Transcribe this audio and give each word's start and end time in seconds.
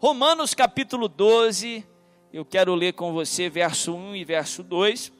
Romanos 0.00 0.54
capítulo 0.54 1.08
12, 1.08 1.86
eu 2.32 2.42
quero 2.42 2.74
ler 2.74 2.94
com 2.94 3.12
você 3.12 3.50
verso 3.50 3.94
1 3.94 4.16
e 4.16 4.24
verso 4.24 4.62
2. 4.62 5.12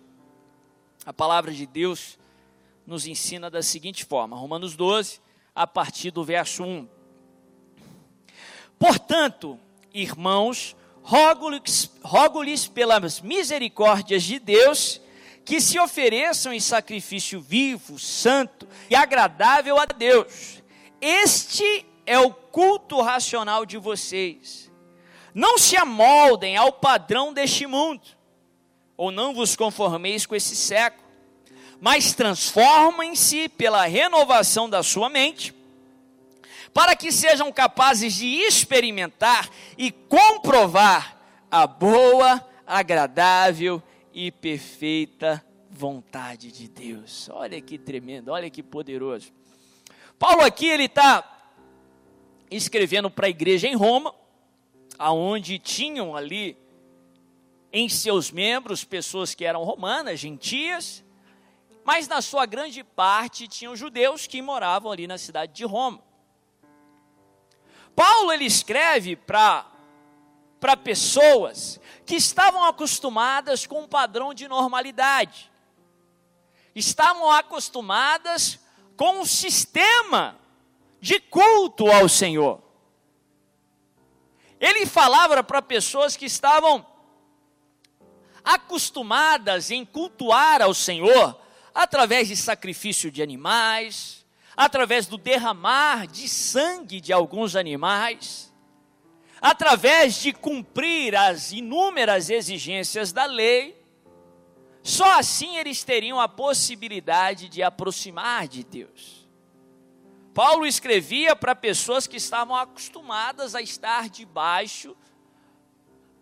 A 1.04 1.12
palavra 1.12 1.52
de 1.52 1.66
Deus 1.66 2.18
nos 2.86 3.06
ensina 3.06 3.50
da 3.50 3.62
seguinte 3.62 4.06
forma: 4.06 4.38
Romanos 4.38 4.74
12, 4.76 5.20
a 5.54 5.66
partir 5.66 6.10
do 6.10 6.24
verso 6.24 6.62
1. 6.64 6.88
Portanto, 8.78 9.60
irmãos, 9.92 10.74
rogo-lhes 11.02 11.92
rogo 12.02 12.40
pelas 12.72 13.20
misericórdias 13.20 14.22
de 14.22 14.38
Deus 14.38 14.98
que 15.44 15.60
se 15.60 15.78
ofereçam 15.78 16.54
em 16.54 16.60
sacrifício 16.60 17.38
vivo, 17.38 17.98
santo 17.98 18.66
e 18.88 18.94
agradável 18.94 19.78
a 19.78 19.84
Deus. 19.84 20.62
Este 21.02 21.84
é 22.06 22.18
o 22.18 22.32
culto 22.32 23.02
racional 23.02 23.66
de 23.66 23.76
vocês. 23.76 24.69
Não 25.34 25.58
se 25.58 25.76
amoldem 25.76 26.56
ao 26.56 26.72
padrão 26.72 27.32
deste 27.32 27.66
mundo, 27.66 28.02
ou 28.96 29.10
não 29.10 29.34
vos 29.34 29.56
conformeis 29.56 30.26
com 30.26 30.34
esse 30.34 30.56
século, 30.56 31.08
mas 31.80 32.12
transformem-se 32.12 33.48
pela 33.48 33.86
renovação 33.86 34.68
da 34.68 34.82
sua 34.82 35.08
mente, 35.08 35.54
para 36.74 36.94
que 36.94 37.10
sejam 37.10 37.50
capazes 37.50 38.14
de 38.14 38.26
experimentar 38.26 39.48
e 39.78 39.90
comprovar 39.90 41.16
a 41.50 41.66
boa, 41.66 42.46
agradável 42.66 43.82
e 44.12 44.30
perfeita 44.30 45.44
vontade 45.70 46.52
de 46.52 46.68
Deus. 46.68 47.28
Olha 47.32 47.60
que 47.60 47.78
tremendo, 47.78 48.30
olha 48.30 48.50
que 48.50 48.62
poderoso. 48.62 49.32
Paulo 50.18 50.42
aqui 50.42 50.66
ele 50.66 50.84
está 50.84 51.24
escrevendo 52.50 53.10
para 53.10 53.26
a 53.26 53.30
igreja 53.30 53.66
em 53.66 53.74
Roma, 53.74 54.14
aonde 55.00 55.58
tinham 55.58 56.14
ali 56.14 56.58
em 57.72 57.88
seus 57.88 58.30
membros 58.30 58.84
pessoas 58.84 59.34
que 59.34 59.46
eram 59.46 59.64
romanas, 59.64 60.20
gentias, 60.20 61.02
mas 61.82 62.06
na 62.06 62.20
sua 62.20 62.44
grande 62.44 62.84
parte 62.84 63.48
tinham 63.48 63.74
judeus 63.74 64.26
que 64.26 64.42
moravam 64.42 64.92
ali 64.92 65.06
na 65.06 65.16
cidade 65.16 65.54
de 65.54 65.64
Roma. 65.64 66.02
Paulo 67.96 68.30
ele 68.30 68.44
escreve 68.44 69.16
para 69.16 69.66
para 70.60 70.76
pessoas 70.76 71.80
que 72.04 72.16
estavam 72.16 72.62
acostumadas 72.64 73.66
com 73.66 73.80
um 73.84 73.88
padrão 73.88 74.34
de 74.34 74.46
normalidade. 74.46 75.50
Estavam 76.74 77.30
acostumadas 77.30 78.60
com 78.94 79.20
um 79.20 79.24
sistema 79.24 80.38
de 81.00 81.18
culto 81.18 81.90
ao 81.90 82.06
Senhor. 82.10 82.69
Ele 84.60 84.84
falava 84.84 85.42
para 85.42 85.62
pessoas 85.62 86.16
que 86.16 86.26
estavam 86.26 86.86
acostumadas 88.44 89.70
em 89.70 89.84
cultuar 89.84 90.60
ao 90.60 90.74
Senhor 90.74 91.40
através 91.74 92.28
de 92.28 92.36
sacrifício 92.36 93.10
de 93.10 93.22
animais, 93.22 94.26
através 94.54 95.06
do 95.06 95.16
derramar 95.16 96.06
de 96.06 96.28
sangue 96.28 97.00
de 97.00 97.12
alguns 97.12 97.56
animais, 97.56 98.52
através 99.40 100.20
de 100.20 100.32
cumprir 100.32 101.16
as 101.16 101.52
inúmeras 101.52 102.28
exigências 102.28 103.12
da 103.12 103.24
lei. 103.24 103.82
Só 104.82 105.18
assim 105.18 105.56
eles 105.56 105.82
teriam 105.82 106.20
a 106.20 106.28
possibilidade 106.28 107.48
de 107.48 107.62
aproximar 107.62 108.46
de 108.46 108.62
Deus. 108.62 109.19
Paulo 110.34 110.66
escrevia 110.66 111.34
para 111.34 111.54
pessoas 111.54 112.06
que 112.06 112.16
estavam 112.16 112.54
acostumadas 112.54 113.54
a 113.54 113.60
estar 113.60 114.08
debaixo 114.08 114.96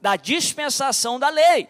da 0.00 0.16
dispensação 0.16 1.18
da 1.18 1.28
lei. 1.28 1.68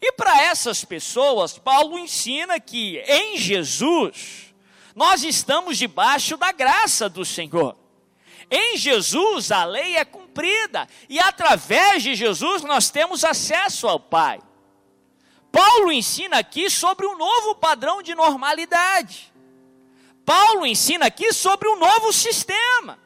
E 0.00 0.12
para 0.12 0.42
essas 0.42 0.84
pessoas, 0.84 1.58
Paulo 1.58 1.98
ensina 1.98 2.60
que 2.60 2.98
em 3.06 3.36
Jesus 3.36 4.54
nós 4.94 5.22
estamos 5.22 5.76
debaixo 5.76 6.36
da 6.36 6.52
graça 6.52 7.08
do 7.08 7.24
Senhor. 7.24 7.76
Em 8.50 8.76
Jesus 8.76 9.50
a 9.50 9.64
lei 9.64 9.96
é 9.96 10.04
cumprida 10.04 10.88
e 11.08 11.18
através 11.18 12.02
de 12.02 12.14
Jesus 12.14 12.62
nós 12.62 12.90
temos 12.90 13.24
acesso 13.24 13.88
ao 13.88 13.98
Pai. 13.98 14.40
Paulo 15.50 15.90
ensina 15.90 16.38
aqui 16.38 16.70
sobre 16.70 17.06
um 17.06 17.16
novo 17.16 17.54
padrão 17.54 18.02
de 18.02 18.14
normalidade. 18.14 19.32
Paulo 20.26 20.66
ensina 20.66 21.06
aqui 21.06 21.32
sobre 21.32 21.68
um 21.68 21.78
novo 21.78 22.12
sistema. 22.12 22.98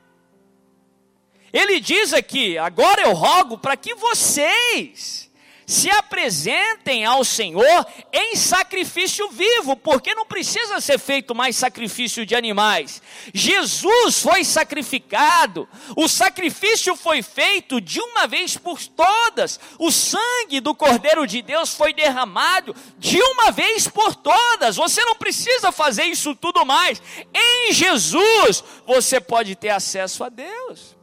Ele 1.52 1.78
diz 1.78 2.14
aqui: 2.14 2.56
agora 2.56 3.02
eu 3.02 3.12
rogo 3.12 3.58
para 3.58 3.76
que 3.76 3.94
vocês 3.94 5.29
se 5.70 5.88
apresentem 5.88 7.04
ao 7.04 7.22
Senhor 7.22 7.86
em 8.12 8.34
sacrifício 8.34 9.30
vivo, 9.30 9.76
porque 9.76 10.16
não 10.16 10.26
precisa 10.26 10.80
ser 10.80 10.98
feito 10.98 11.32
mais 11.32 11.54
sacrifício 11.54 12.26
de 12.26 12.34
animais. 12.34 13.00
Jesus 13.32 14.20
foi 14.20 14.42
sacrificado, 14.42 15.68
o 15.96 16.08
sacrifício 16.08 16.96
foi 16.96 17.22
feito 17.22 17.80
de 17.80 18.00
uma 18.00 18.26
vez 18.26 18.56
por 18.56 18.84
todas, 18.84 19.60
o 19.78 19.92
sangue 19.92 20.58
do 20.58 20.74
Cordeiro 20.74 21.24
de 21.24 21.40
Deus 21.40 21.72
foi 21.72 21.94
derramado 21.94 22.74
de 22.98 23.22
uma 23.22 23.52
vez 23.52 23.86
por 23.86 24.16
todas. 24.16 24.74
Você 24.74 25.04
não 25.04 25.14
precisa 25.14 25.70
fazer 25.70 26.02
isso 26.02 26.34
tudo 26.34 26.66
mais. 26.66 27.00
Em 27.32 27.72
Jesus 27.72 28.64
você 28.84 29.20
pode 29.20 29.54
ter 29.54 29.68
acesso 29.68 30.24
a 30.24 30.28
Deus. 30.28 30.96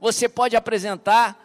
Você 0.00 0.28
pode 0.28 0.56
apresentar 0.56 1.41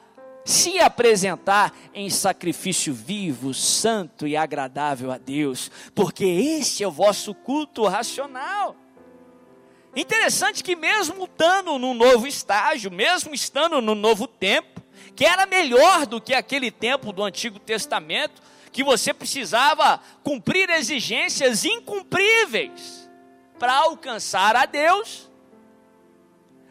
se 0.48 0.80
apresentar 0.80 1.76
em 1.94 2.10
sacrifício 2.10 2.94
vivo, 2.94 3.54
santo 3.54 4.26
e 4.26 4.38
agradável 4.38 5.12
a 5.12 5.18
Deus, 5.18 5.70
porque 5.94 6.24
este 6.24 6.86
é 6.86 6.88
o 6.88 6.92
vosso 6.92 7.36
culto 7.36 7.86
racional. 7.86 8.74
Interessante 9.94 10.64
que, 10.64 10.74
mesmo 10.74 11.26
estando 11.26 11.78
num 11.78 11.94
novo 11.94 12.26
estágio, 12.26 12.90
mesmo 12.90 13.36
estando 13.36 13.82
no 13.82 13.94
novo 13.94 14.26
tempo, 14.26 14.82
que 15.18 15.26
era 15.26 15.46
melhor 15.46 16.06
do 16.06 16.22
que 16.22 16.34
aquele 16.34 16.72
tempo 16.72 17.12
do 17.12 17.26
Antigo 17.26 17.60
Testamento, 17.60 18.42
que 18.72 18.86
você 18.86 19.14
precisava 19.14 20.00
cumprir 20.24 20.70
exigências 20.70 21.66
incumpríveis 21.66 23.10
para 23.60 23.74
alcançar 23.74 24.56
a 24.56 24.66
Deus. 24.66 25.30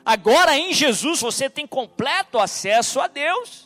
Agora 0.02 0.56
em 0.56 0.72
Jesus 0.72 1.20
você 1.20 1.50
tem 1.50 1.66
completo 1.66 2.38
acesso 2.38 3.00
a 3.00 3.06
Deus 3.06 3.65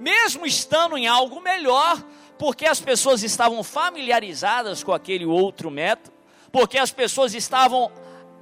mesmo 0.00 0.46
estando 0.46 0.96
em 0.96 1.06
algo 1.06 1.40
melhor, 1.40 2.02
porque 2.38 2.66
as 2.66 2.80
pessoas 2.80 3.22
estavam 3.22 3.62
familiarizadas 3.62 4.82
com 4.82 4.92
aquele 4.92 5.24
outro 5.24 5.70
método, 5.70 6.14
porque 6.50 6.78
as 6.78 6.90
pessoas 6.90 7.34
estavam 7.34 7.90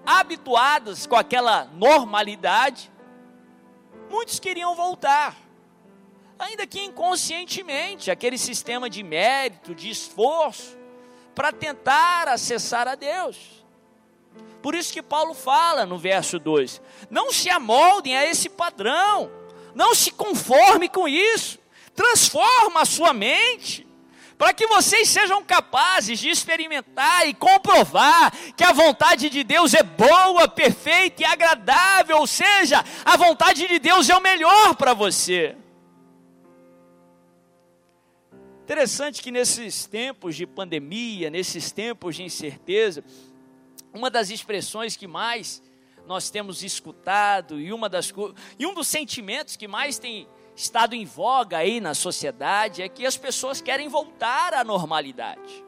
habituadas 0.05 1.07
com 1.07 1.17
aquela 1.17 1.65
normalidade, 1.75 2.91
muitos 4.11 4.39
queriam 4.39 4.75
voltar, 4.75 5.37
ainda 6.39 6.67
que 6.67 6.81
inconscientemente, 6.81 8.11
aquele 8.11 8.37
sistema 8.37 8.91
de 8.91 9.03
mérito, 9.03 9.75
de 9.75 9.89
esforço, 9.89 10.77
para 11.35 11.53
tentar 11.53 12.29
acessar 12.29 12.89
a 12.89 12.95
Deus. 12.95 13.63
Por 14.61 14.75
isso 14.75 14.93
que 14.93 15.03
Paulo 15.03 15.35
fala 15.35 15.87
no 15.87 15.99
verso 15.99 16.39
2: 16.39 16.81
não 17.11 17.33
se 17.33 17.51
amoldem 17.51 18.17
a 18.17 18.27
esse 18.27 18.49
padrão 18.49 19.31
não 19.75 19.95
se 19.95 20.11
conforme 20.11 20.89
com 20.89 21.07
isso. 21.09 21.59
Transforma 21.95 22.81
a 22.81 22.87
sua 22.87 23.13
mente 23.13 23.87
para 24.43 24.53
que 24.53 24.67
vocês 24.67 25.09
sejam 25.09 25.45
capazes 25.45 26.19
de 26.19 26.29
experimentar 26.29 27.29
e 27.29 27.33
comprovar 27.33 28.33
que 28.57 28.65
a 28.65 28.73
vontade 28.73 29.31
de 29.31 29.45
Deus 29.45 29.73
é 29.73 29.85
boa, 29.85 30.49
perfeita 30.49 31.23
e 31.23 31.25
agradável, 31.25 32.19
ou 32.19 32.27
seja, 32.27 32.85
a 33.05 33.17
vontade 33.17 33.69
de 33.69 33.79
Deus 33.79 34.11
é 34.11 34.17
o 34.17 34.21
melhor 34.21 34.75
para 34.75 34.95
você. 34.95 35.57
Interessante 38.65 39.23
que 39.23 39.31
nesses 39.31 39.87
tempos 39.87 40.35
de 40.35 40.45
pandemia, 40.45 41.31
nesses 41.31 41.71
tempos 41.71 42.17
de 42.17 42.25
incerteza, 42.25 43.05
uma 43.93 44.11
das 44.11 44.29
expressões 44.29 44.97
que 44.97 45.07
mais 45.07 45.63
nós 46.07 46.31
temos 46.31 46.63
escutado 46.63 47.61
e 47.61 47.73
uma 47.73 47.89
das 47.89 48.13
e 48.59 48.67
um 48.67 48.75
dos 48.75 48.89
sentimentos 48.89 49.57
que 49.57 49.69
mais 49.69 49.99
tem 49.99 50.27
estado 50.55 50.95
em 50.95 51.05
voga 51.05 51.59
aí 51.59 51.81
na 51.81 51.95
sociedade 51.95 52.83
é 52.83 52.89
que 52.89 53.07
as 53.07 53.17
pessoas 53.17 53.61
querem 53.61 53.89
voltar 53.89 54.55
à 54.55 54.65
normalidade. 54.65 55.65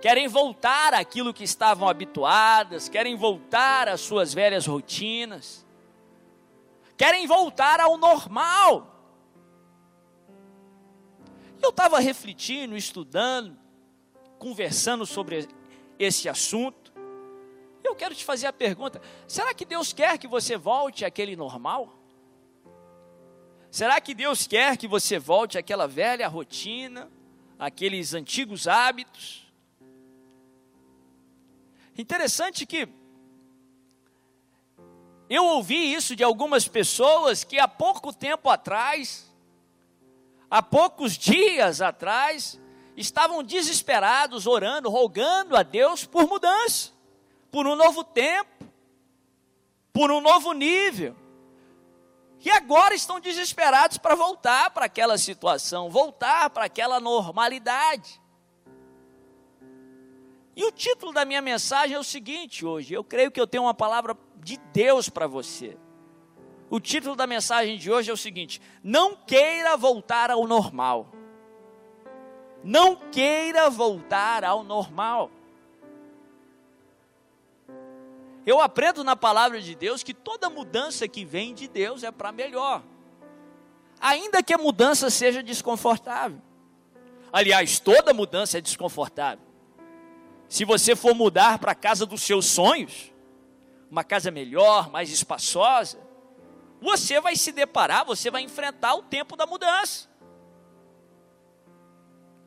Querem 0.00 0.28
voltar 0.28 0.94
àquilo 0.94 1.34
que 1.34 1.42
estavam 1.42 1.88
habituadas, 1.88 2.88
querem 2.88 3.16
voltar 3.16 3.88
às 3.88 4.00
suas 4.00 4.32
velhas 4.32 4.66
rotinas. 4.66 5.66
Querem 6.96 7.26
voltar 7.26 7.80
ao 7.80 7.96
normal. 7.96 8.94
Eu 11.60 11.70
estava 11.70 11.98
refletindo, 11.98 12.76
estudando, 12.76 13.56
conversando 14.38 15.04
sobre 15.04 15.48
esse 15.98 16.28
assunto 16.28 16.87
Eu 17.88 17.96
quero 17.96 18.14
te 18.14 18.24
fazer 18.24 18.46
a 18.46 18.52
pergunta: 18.52 19.00
será 19.26 19.54
que 19.54 19.64
Deus 19.64 19.92
quer 19.92 20.18
que 20.18 20.28
você 20.28 20.56
volte 20.56 21.04
àquele 21.04 21.34
normal? 21.34 21.94
Será 23.70 24.00
que 24.00 24.14
Deus 24.14 24.46
quer 24.46 24.76
que 24.76 24.86
você 24.86 25.18
volte 25.18 25.58
àquela 25.58 25.88
velha 25.88 26.28
rotina, 26.28 27.10
àqueles 27.58 28.14
antigos 28.14 28.68
hábitos? 28.68 29.50
Interessante 31.96 32.64
que 32.64 32.88
eu 35.28 35.44
ouvi 35.44 35.92
isso 35.92 36.14
de 36.14 36.22
algumas 36.22 36.68
pessoas 36.68 37.44
que 37.44 37.58
há 37.58 37.68
pouco 37.68 38.12
tempo 38.12 38.48
atrás, 38.48 39.34
há 40.50 40.62
poucos 40.62 41.18
dias 41.18 41.82
atrás, 41.82 42.58
estavam 42.96 43.42
desesperados, 43.42 44.46
orando, 44.46 44.88
rogando 44.88 45.56
a 45.56 45.62
Deus 45.62 46.04
por 46.04 46.26
mudança, 46.26 46.92
por 47.50 47.66
um 47.66 47.74
novo 47.74 48.04
tempo, 48.04 48.64
por 49.92 50.10
um 50.10 50.20
novo 50.20 50.52
nível. 50.52 51.16
E 52.40 52.50
agora 52.50 52.94
estão 52.94 53.18
desesperados 53.18 53.98
para 53.98 54.14
voltar 54.14 54.70
para 54.70 54.84
aquela 54.86 55.18
situação, 55.18 55.90
voltar 55.90 56.50
para 56.50 56.64
aquela 56.64 57.00
normalidade. 57.00 58.20
E 60.54 60.64
o 60.64 60.72
título 60.72 61.12
da 61.12 61.24
minha 61.24 61.42
mensagem 61.42 61.96
é 61.96 61.98
o 61.98 62.04
seguinte 62.04 62.64
hoje, 62.64 62.94
eu 62.94 63.04
creio 63.04 63.30
que 63.30 63.40
eu 63.40 63.46
tenho 63.46 63.64
uma 63.64 63.74
palavra 63.74 64.16
de 64.36 64.56
Deus 64.72 65.08
para 65.08 65.26
você. 65.26 65.76
O 66.70 66.78
título 66.78 67.16
da 67.16 67.26
mensagem 67.26 67.78
de 67.78 67.90
hoje 67.90 68.10
é 68.10 68.12
o 68.12 68.16
seguinte: 68.16 68.60
Não 68.82 69.16
queira 69.16 69.76
voltar 69.76 70.30
ao 70.30 70.46
normal. 70.46 71.12
Não 72.62 72.96
queira 72.96 73.70
voltar 73.70 74.44
ao 74.44 74.62
normal. 74.62 75.30
Eu 78.48 78.62
aprendo 78.62 79.04
na 79.04 79.14
palavra 79.14 79.60
de 79.60 79.74
Deus 79.74 80.02
que 80.02 80.14
toda 80.14 80.48
mudança 80.48 81.06
que 81.06 81.22
vem 81.22 81.52
de 81.52 81.68
Deus 81.68 82.02
é 82.02 82.10
para 82.10 82.32
melhor. 82.32 82.82
Ainda 84.00 84.42
que 84.42 84.54
a 84.54 84.56
mudança 84.56 85.10
seja 85.10 85.42
desconfortável. 85.42 86.40
Aliás, 87.30 87.78
toda 87.78 88.14
mudança 88.14 88.56
é 88.56 88.62
desconfortável. 88.62 89.44
Se 90.48 90.64
você 90.64 90.96
for 90.96 91.14
mudar 91.14 91.58
para 91.58 91.72
a 91.72 91.74
casa 91.74 92.06
dos 92.06 92.22
seus 92.22 92.46
sonhos, 92.46 93.12
uma 93.90 94.02
casa 94.02 94.30
melhor, 94.30 94.88
mais 94.88 95.12
espaçosa, 95.12 96.00
você 96.80 97.20
vai 97.20 97.36
se 97.36 97.52
deparar, 97.52 98.06
você 98.06 98.30
vai 98.30 98.40
enfrentar 98.40 98.94
o 98.94 99.02
tempo 99.02 99.36
da 99.36 99.46
mudança. 99.46 100.08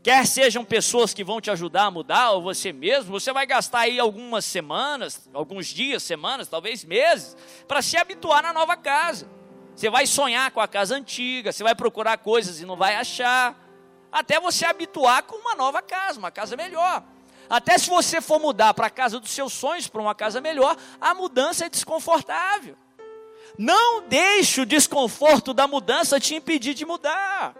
Quer 0.03 0.25
sejam 0.25 0.65
pessoas 0.65 1.13
que 1.13 1.23
vão 1.23 1.39
te 1.39 1.51
ajudar 1.51 1.83
a 1.83 1.91
mudar, 1.91 2.31
ou 2.31 2.41
você 2.41 2.73
mesmo, 2.73 3.11
você 3.11 3.31
vai 3.31 3.45
gastar 3.45 3.81
aí 3.81 3.99
algumas 3.99 4.45
semanas, 4.45 5.29
alguns 5.31 5.67
dias, 5.67 6.01
semanas, 6.01 6.47
talvez 6.47 6.83
meses, 6.83 7.37
para 7.67 7.83
se 7.83 7.95
habituar 7.97 8.41
na 8.41 8.51
nova 8.51 8.75
casa. 8.75 9.29
Você 9.75 9.89
vai 9.91 10.07
sonhar 10.07 10.49
com 10.51 10.59
a 10.59 10.67
casa 10.67 10.95
antiga, 10.95 11.51
você 11.51 11.63
vai 11.63 11.75
procurar 11.75 12.17
coisas 12.17 12.59
e 12.59 12.65
não 12.65 12.75
vai 12.75 12.95
achar, 12.95 13.55
até 14.11 14.39
você 14.39 14.65
habituar 14.65 15.23
com 15.23 15.35
uma 15.37 15.55
nova 15.55 15.83
casa, 15.83 16.17
uma 16.17 16.31
casa 16.31 16.57
melhor. 16.57 17.03
Até 17.47 17.77
se 17.77 17.89
você 17.89 18.19
for 18.21 18.39
mudar 18.39 18.73
para 18.73 18.87
a 18.87 18.89
casa 18.89 19.19
dos 19.19 19.29
seus 19.29 19.53
sonhos, 19.53 19.87
para 19.87 20.01
uma 20.01 20.15
casa 20.15 20.41
melhor, 20.41 20.75
a 20.99 21.13
mudança 21.13 21.65
é 21.65 21.69
desconfortável. 21.69 22.75
Não 23.57 24.07
deixe 24.07 24.61
o 24.61 24.65
desconforto 24.65 25.53
da 25.53 25.67
mudança 25.67 26.19
te 26.19 26.33
impedir 26.33 26.73
de 26.73 26.85
mudar. 26.85 27.53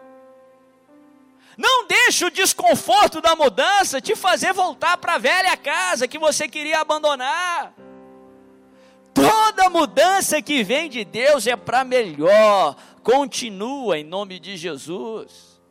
Não 1.58 1.88
deixe 1.88 2.26
o 2.26 2.32
desconforto 2.32 3.22
da 3.22 3.36
mudança 3.36 4.00
te 4.00 4.16
fazer 4.16 4.54
voltar 4.54 4.98
para 4.98 5.16
a 5.16 5.18
velha 5.18 5.56
casa 5.58 6.08
que 6.08 6.18
você 6.18 6.48
queria 6.48 6.80
abandonar. 6.80 7.74
Toda 9.14 9.70
mudança 9.70 10.42
que 10.42 10.64
vem 10.64 10.90
de 10.90 11.04
Deus 11.04 11.46
é 11.46 11.56
para 11.56 11.84
melhor. 11.84 12.76
Continua 13.04 13.98
em 13.98 14.04
nome 14.04 14.40
de 14.40 14.56
Jesus. 14.56 15.62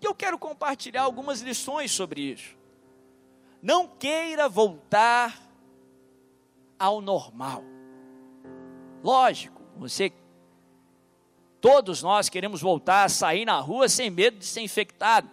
E 0.00 0.04
eu 0.06 0.14
quero 0.14 0.38
compartilhar 0.38 1.02
algumas 1.02 1.40
lições 1.40 1.90
sobre 1.90 2.20
isso. 2.20 2.56
Não 3.60 3.88
queira 3.88 4.48
voltar 4.48 5.36
ao 6.78 7.00
normal. 7.00 7.64
Lógico, 9.02 9.60
você 9.76 10.12
Todos 11.60 12.02
nós 12.02 12.28
queremos 12.28 12.60
voltar 12.60 13.04
a 13.04 13.08
sair 13.08 13.44
na 13.44 13.58
rua 13.58 13.88
sem 13.88 14.10
medo 14.10 14.38
de 14.38 14.46
ser 14.46 14.60
infectado. 14.60 15.28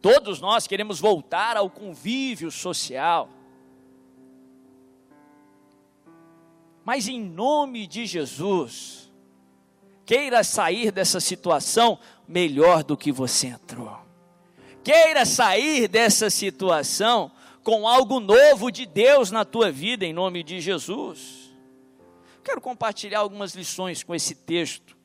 Todos 0.00 0.40
nós 0.40 0.66
queremos 0.66 1.00
voltar 1.00 1.56
ao 1.56 1.68
convívio 1.68 2.50
social. 2.50 3.28
Mas 6.84 7.06
em 7.06 7.20
nome 7.20 7.86
de 7.86 8.06
Jesus, 8.06 9.12
queira 10.06 10.42
sair 10.42 10.90
dessa 10.90 11.20
situação 11.20 11.98
melhor 12.26 12.82
do 12.82 12.96
que 12.96 13.12
você 13.12 13.48
entrou. 13.48 13.98
Queira 14.82 15.26
sair 15.26 15.86
dessa 15.86 16.30
situação 16.30 17.30
com 17.62 17.86
algo 17.86 18.20
novo 18.20 18.70
de 18.70 18.86
Deus 18.86 19.30
na 19.30 19.44
tua 19.44 19.70
vida, 19.70 20.06
em 20.06 20.14
nome 20.14 20.42
de 20.42 20.60
Jesus. 20.60 21.47
Quero 22.48 22.62
compartilhar 22.62 23.18
algumas 23.18 23.54
lições 23.54 24.02
com 24.02 24.14
esse 24.14 24.34
texto. 24.34 24.96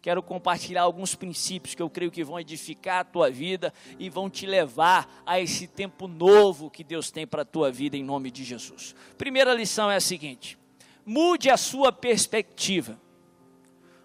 Quero 0.00 0.22
compartilhar 0.22 0.82
alguns 0.82 1.16
princípios 1.16 1.74
que 1.74 1.82
eu 1.82 1.90
creio 1.90 2.12
que 2.12 2.22
vão 2.22 2.38
edificar 2.38 3.00
a 3.00 3.04
tua 3.04 3.28
vida 3.28 3.74
e 3.98 4.08
vão 4.08 4.30
te 4.30 4.46
levar 4.46 5.20
a 5.26 5.40
esse 5.40 5.66
tempo 5.66 6.06
novo 6.06 6.70
que 6.70 6.84
Deus 6.84 7.10
tem 7.10 7.26
para 7.26 7.42
a 7.42 7.44
tua 7.44 7.72
vida 7.72 7.96
em 7.96 8.04
nome 8.04 8.30
de 8.30 8.44
Jesus. 8.44 8.94
Primeira 9.18 9.52
lição 9.52 9.90
é 9.90 9.96
a 9.96 10.00
seguinte: 10.00 10.56
mude 11.04 11.50
a 11.50 11.56
sua 11.56 11.90
perspectiva. 11.90 12.96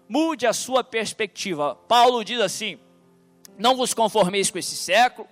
Mude 0.08 0.44
a 0.44 0.52
sua 0.52 0.82
perspectiva. 0.82 1.76
Paulo 1.86 2.24
diz 2.24 2.40
assim: 2.40 2.80
não 3.56 3.76
vos 3.76 3.94
conformeis 3.94 4.50
com 4.50 4.58
esse 4.58 4.74
século, 4.74 5.28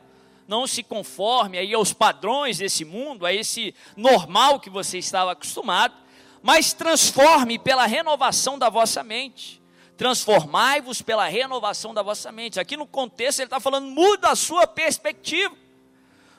não 0.46 0.68
se 0.68 0.84
conforme 0.84 1.58
aí 1.58 1.74
aos 1.74 1.92
padrões 1.92 2.58
desse 2.58 2.84
mundo, 2.84 3.26
a 3.26 3.34
esse 3.34 3.74
normal 3.96 4.60
que 4.60 4.70
você 4.70 4.98
estava 4.98 5.32
acostumado, 5.32 6.03
mas 6.44 6.74
transforme 6.74 7.58
pela 7.58 7.86
renovação 7.86 8.58
da 8.58 8.68
vossa 8.68 9.02
mente. 9.02 9.62
Transformai-vos 9.96 11.00
pela 11.00 11.26
renovação 11.26 11.94
da 11.94 12.02
vossa 12.02 12.30
mente. 12.30 12.60
Aqui 12.60 12.76
no 12.76 12.86
contexto 12.86 13.38
ele 13.38 13.46
está 13.46 13.58
falando, 13.58 13.86
muda 13.86 14.28
a 14.28 14.36
sua 14.36 14.66
perspectiva, 14.66 15.56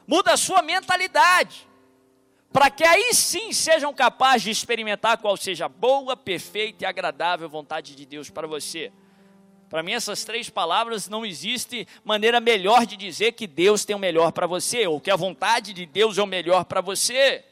muda 0.06 0.34
a 0.34 0.38
sua 0.38 0.62
mentalidade, 0.62 1.68
para 2.54 2.69
que 2.69 2.84
aí 2.84 3.16
sim 3.16 3.52
sejam 3.52 3.92
capazes 3.96 4.44
de 4.44 4.52
experimentar 4.52 5.18
qual 5.18 5.36
seja 5.36 5.66
a 5.66 5.69
boa, 5.69 6.16
perfeita 6.16 6.84
e 6.84 6.86
agradável 6.86 7.50
vontade 7.50 7.96
de 7.96 8.06
Deus 8.06 8.29
para 8.29 8.46
você. 8.46 8.91
Para 9.72 9.82
mim, 9.82 9.94
essas 9.94 10.24
três 10.24 10.51
palavras 10.51 11.10
não 11.10 11.25
existe 11.25 11.88
maneira 12.03 12.39
melhor 12.39 12.86
de 12.86 12.96
dizer 12.96 13.32
que 13.32 13.48
Deus 13.48 13.84
tem 13.84 13.96
o 13.96 14.00
melhor 14.00 14.32
para 14.32 14.46
você, 14.46 14.86
ou 14.86 15.01
que 15.01 15.10
a 15.10 15.15
vontade 15.15 15.74
de 15.74 15.88
Deus 15.88 16.20
é 16.20 16.22
o 16.22 16.27
melhor 16.27 16.63
para 16.65 16.79
você. 16.79 17.44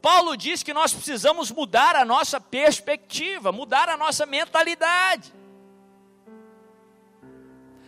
Paulo 0.00 0.36
diz 0.36 0.62
que 0.62 0.72
nós 0.72 0.92
precisamos 0.92 1.50
mudar 1.50 1.96
a 1.96 2.04
nossa 2.04 2.40
perspectiva, 2.40 3.50
mudar 3.50 3.88
a 3.88 3.96
nossa 3.96 4.24
mentalidade. 4.24 5.32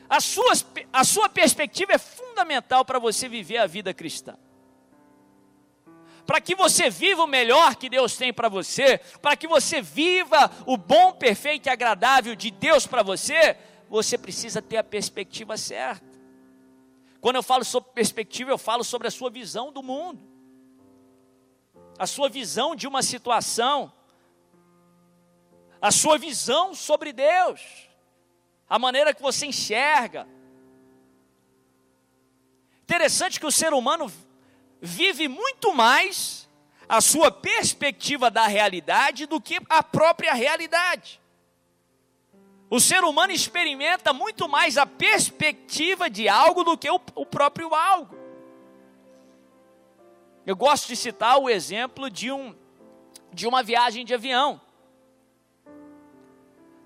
A 0.09 0.21
sua, 0.21 0.53
a 0.93 1.05
sua 1.05 1.29
perspectiva 1.29 1.93
é 1.93 1.99
fundamental 1.99 2.85
para 2.85 2.99
você 2.99 3.29
viver 3.29 3.59
a 3.59 3.67
vida 3.67 3.95
cristã. 3.95 4.37
Para 6.27 6.41
que 6.41 6.55
você 6.55 6.91
viva 6.91 7.23
o 7.23 7.29
melhor 7.29 7.77
que 7.77 7.89
Deus 7.89 8.17
tem 8.17 8.33
para 8.33 8.49
você, 8.49 8.99
para 9.23 9.37
que 9.37 9.47
você 9.47 9.81
viva 9.81 10.51
o 10.67 10.77
bom, 10.77 11.13
perfeito 11.13 11.69
e 11.69 11.71
agradável 11.71 12.35
de 12.35 12.51
Deus 12.51 12.87
para 12.87 13.03
você, 13.03 13.57
você 13.89 14.19
precisa 14.19 14.61
ter 14.61 14.79
a 14.79 14.85
perspectiva 14.85 15.57
certa. 15.57 16.11
Quando 17.21 17.37
eu 17.37 17.43
falo 17.43 17.65
sobre 17.65 17.91
perspectiva, 17.93 18.51
eu 18.51 18.59
falo 18.59 18.83
sobre 18.83 19.07
a 19.07 19.11
sua 19.11 19.31
visão 19.31 19.73
do 19.73 19.83
mundo 19.83 20.40
a 22.01 22.07
sua 22.07 22.31
visão 22.31 22.75
de 22.75 22.89
uma 22.89 23.03
situação, 23.03 23.93
a 25.83 25.91
sua 25.91 26.17
visão 26.17 26.75
sobre 26.75 27.13
Deus, 27.13 27.61
a 28.67 28.79
maneira 28.79 29.13
que 29.13 29.21
você 29.21 29.45
enxerga. 29.45 30.27
Interessante 32.85 33.39
que 33.39 33.45
o 33.45 33.53
ser 33.53 33.75
humano 33.75 34.11
vive 34.81 35.29
muito 35.29 35.75
mais 35.75 36.49
a 36.89 37.03
sua 37.03 37.31
perspectiva 37.31 38.31
da 38.31 38.47
realidade 38.47 39.27
do 39.27 39.39
que 39.39 39.61
a 39.69 39.83
própria 39.83 40.33
realidade. 40.33 41.21
O 42.71 42.81
ser 42.81 43.05
humano 43.05 43.35
experimenta 43.35 44.15
muito 44.15 44.49
mais 44.49 44.79
a 44.79 44.87
perspectiva 44.87 46.09
de 46.09 46.31
algo 46.31 46.65
do 46.65 46.79
que 46.79 46.89
o, 46.89 46.99
o 47.15 47.27
próprio 47.27 47.75
algo. 47.75 48.20
Eu 50.47 50.57
gosto 50.57 50.89
de 50.89 50.97
citar 50.97 51.39
o 51.39 51.49
exemplo 51.49 52.09
de, 52.09 52.33
um, 52.33 52.55
de 53.33 53.47
uma 53.47 53.63
viagem 53.63 54.05
de 54.05 54.15
avião. 54.15 54.61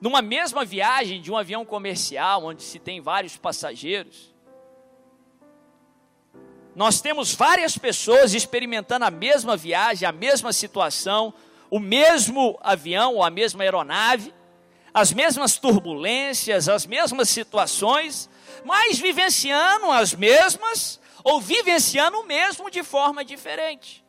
Numa 0.01 0.21
mesma 0.21 0.65
viagem 0.65 1.21
de 1.21 1.31
um 1.31 1.37
avião 1.37 1.65
comercial, 1.65 2.45
onde 2.45 2.63
se 2.63 2.79
tem 2.79 3.01
vários 3.01 3.37
passageiros, 3.37 4.35
nós 6.75 7.01
temos 7.01 7.33
várias 7.33 7.79
pessoas 7.79 8.35
experimentando 8.35 9.05
a 9.05 9.11
mesma 9.11 9.57
viagem, 9.57 10.07
a 10.07 10.13
mesma 10.13 10.53
situação, 10.53 11.33
o 11.71 11.79
mesmo 11.79 12.59
avião 12.61 13.15
ou 13.15 13.23
a 13.23 13.31
mesma 13.31 13.63
aeronave, 13.63 14.35
as 14.93 15.13
mesmas 15.13 15.57
turbulências, 15.57 16.69
as 16.69 16.85
mesmas 16.85 17.29
situações, 17.29 18.29
mas 18.65 18.99
vivenciando 18.99 19.91
as 19.91 20.13
mesmas 20.15 21.01
ou 21.25 21.41
vivenciando 21.41 22.21
o 22.21 22.27
mesmo 22.27 22.71
de 22.71 22.83
forma 22.83 23.25
diferente. 23.25 24.05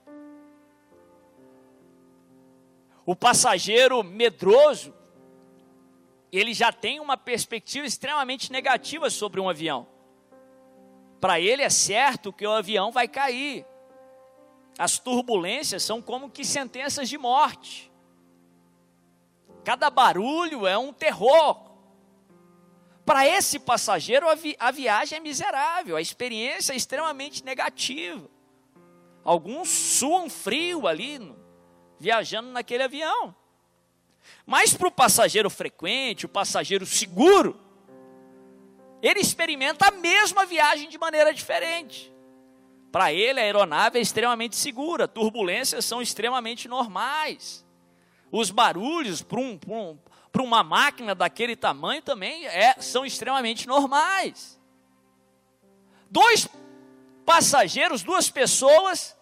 O 3.06 3.16
passageiro 3.16 4.04
medroso, 4.04 4.94
ele 6.32 6.54
já 6.54 6.74
tem 6.74 7.00
uma 7.00 7.16
perspectiva 7.16 7.88
extremamente 7.88 8.52
negativa 8.52 9.10
sobre 9.10 9.40
um 9.40 9.48
avião. 9.48 9.88
Para 11.22 11.40
ele 11.40 11.62
é 11.62 11.70
certo 11.70 12.34
que 12.34 12.46
o 12.46 12.52
avião 12.52 12.92
vai 12.92 13.08
cair. 13.08 13.66
As 14.78 15.00
turbulências 15.00 15.84
são 15.84 16.02
como 16.02 16.30
que 16.30 16.44
sentenças 16.44 17.08
de 17.08 17.18
morte. 17.18 17.90
Cada 19.64 19.90
barulho 19.90 20.68
é 20.68 20.78
um 20.78 20.92
terror. 20.92 21.75
Para 23.06 23.28
esse 23.28 23.60
passageiro, 23.60 24.28
a, 24.28 24.34
vi 24.34 24.56
a 24.60 24.72
viagem 24.72 25.18
é 25.18 25.22
miserável, 25.22 25.96
a 25.96 26.02
experiência 26.02 26.74
é 26.74 26.76
extremamente 26.76 27.46
negativa. 27.46 28.28
Alguns 29.24 29.70
suam 29.70 30.30
frio 30.30 30.88
ali, 30.88 31.20
no, 31.20 31.38
viajando 32.00 32.50
naquele 32.50 32.84
avião. 32.84 33.36
Mas 34.46 34.74
para 34.74 34.88
o 34.88 34.92
passageiro 34.92 35.50
frequente, 35.52 36.26
o 36.26 36.30
passageiro 36.30 36.86
seguro, 36.86 37.60
ele 39.04 39.20
experimenta 39.20 39.88
a 39.88 39.92
mesma 39.92 40.46
viagem 40.46 40.90
de 40.90 40.98
maneira 40.98 41.32
diferente. 41.32 42.12
Para 42.92 43.14
ele, 43.14 43.40
a 43.40 43.44
aeronave 43.44 44.00
é 44.00 44.02
extremamente 44.02 44.56
segura, 44.56 45.08
turbulências 45.08 45.86
são 45.86 46.02
extremamente 46.02 46.68
normais. 46.68 47.64
Os 48.32 48.50
barulhos 48.50 49.22
para 49.22 49.40
um, 49.40 49.60
um, 49.68 49.98
uma 50.42 50.64
máquina 50.64 51.14
daquele 51.14 51.56
tamanho 51.56 52.02
também 52.02 52.46
é, 52.48 52.76
são 52.80 53.06
extremamente 53.06 53.68
normais. 53.68 54.60
Dois 56.10 56.48
passageiros, 57.26 58.04
duas 58.04 58.30
pessoas, 58.30 59.18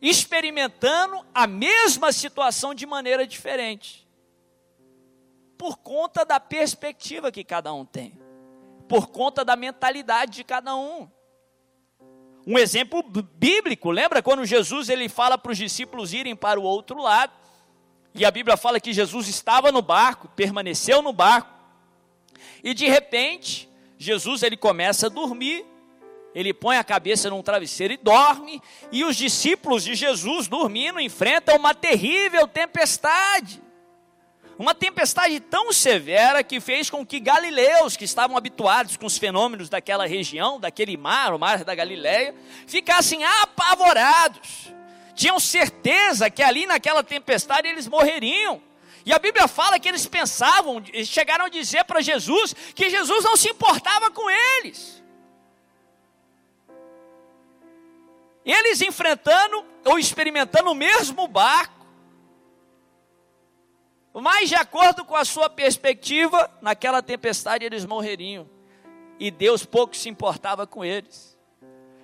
experimentando 0.00 1.24
a 1.34 1.46
mesma 1.46 2.12
situação 2.12 2.74
de 2.74 2.86
maneira 2.86 3.26
diferente, 3.26 4.08
por 5.58 5.76
conta 5.78 6.24
da 6.24 6.40
perspectiva 6.40 7.30
que 7.30 7.44
cada 7.44 7.72
um 7.72 7.84
tem 7.84 8.18
por 8.90 9.06
conta 9.06 9.44
da 9.44 9.54
mentalidade 9.54 10.32
de 10.32 10.42
cada 10.42 10.74
um. 10.74 11.08
Um 12.44 12.58
exemplo 12.58 13.04
bíblico, 13.04 13.88
lembra 13.88 14.20
quando 14.20 14.44
Jesus 14.44 14.88
ele 14.88 15.08
fala 15.08 15.38
para 15.38 15.52
os 15.52 15.58
discípulos 15.58 16.12
irem 16.12 16.34
para 16.34 16.58
o 16.58 16.64
outro 16.64 17.00
lado? 17.00 17.32
E 18.14 18.24
a 18.24 18.30
Bíblia 18.30 18.56
fala 18.56 18.80
que 18.80 18.92
Jesus 18.92 19.28
estava 19.28 19.70
no 19.70 19.82
barco, 19.82 20.28
permaneceu 20.28 21.00
no 21.00 21.12
barco. 21.12 21.50
E 22.62 22.74
de 22.74 22.88
repente, 22.88 23.68
Jesus 23.98 24.42
ele 24.42 24.56
começa 24.56 25.06
a 25.06 25.10
dormir. 25.10 25.64
Ele 26.34 26.54
põe 26.54 26.76
a 26.76 26.84
cabeça 26.84 27.28
num 27.28 27.42
travesseiro 27.42 27.92
e 27.92 27.96
dorme, 27.96 28.62
e 28.92 29.04
os 29.04 29.16
discípulos 29.16 29.82
de 29.82 29.96
Jesus 29.96 30.46
dormindo 30.46 31.00
enfrentam 31.00 31.56
uma 31.56 31.74
terrível 31.74 32.46
tempestade. 32.46 33.60
Uma 34.56 34.74
tempestade 34.74 35.40
tão 35.40 35.72
severa 35.72 36.44
que 36.44 36.60
fez 36.60 36.88
com 36.88 37.04
que 37.04 37.18
galileus, 37.18 37.96
que 37.96 38.04
estavam 38.04 38.36
habituados 38.36 38.96
com 38.96 39.06
os 39.06 39.18
fenômenos 39.18 39.68
daquela 39.68 40.06
região, 40.06 40.60
daquele 40.60 40.96
mar, 40.96 41.34
o 41.34 41.38
mar 41.38 41.64
da 41.64 41.74
Galileia, 41.74 42.34
ficassem 42.66 43.24
apavorados. 43.24 44.72
Tinham 45.14 45.38
certeza 45.38 46.30
que 46.30 46.42
ali 46.42 46.66
naquela 46.66 47.02
tempestade 47.02 47.68
eles 47.68 47.86
morreriam. 47.86 48.62
E 49.04 49.12
a 49.12 49.18
Bíblia 49.18 49.48
fala 49.48 49.78
que 49.78 49.88
eles 49.88 50.06
pensavam, 50.06 50.82
chegaram 51.04 51.46
a 51.46 51.48
dizer 51.48 51.84
para 51.84 52.00
Jesus 52.00 52.54
que 52.74 52.90
Jesus 52.90 53.24
não 53.24 53.36
se 53.36 53.48
importava 53.48 54.10
com 54.10 54.28
eles. 54.30 55.02
Eles 58.44 58.80
enfrentando 58.80 59.64
ou 59.84 59.98
experimentando 59.98 60.70
o 60.70 60.74
mesmo 60.74 61.26
barco, 61.28 61.80
mas, 64.12 64.48
de 64.48 64.56
acordo 64.56 65.04
com 65.04 65.14
a 65.14 65.24
sua 65.24 65.48
perspectiva, 65.48 66.50
naquela 66.60 67.00
tempestade 67.00 67.64
eles 67.64 67.84
morreriam. 67.84 68.48
E 69.18 69.30
Deus 69.30 69.64
pouco 69.64 69.96
se 69.96 70.08
importava 70.08 70.66
com 70.66 70.84
eles. 70.84 71.29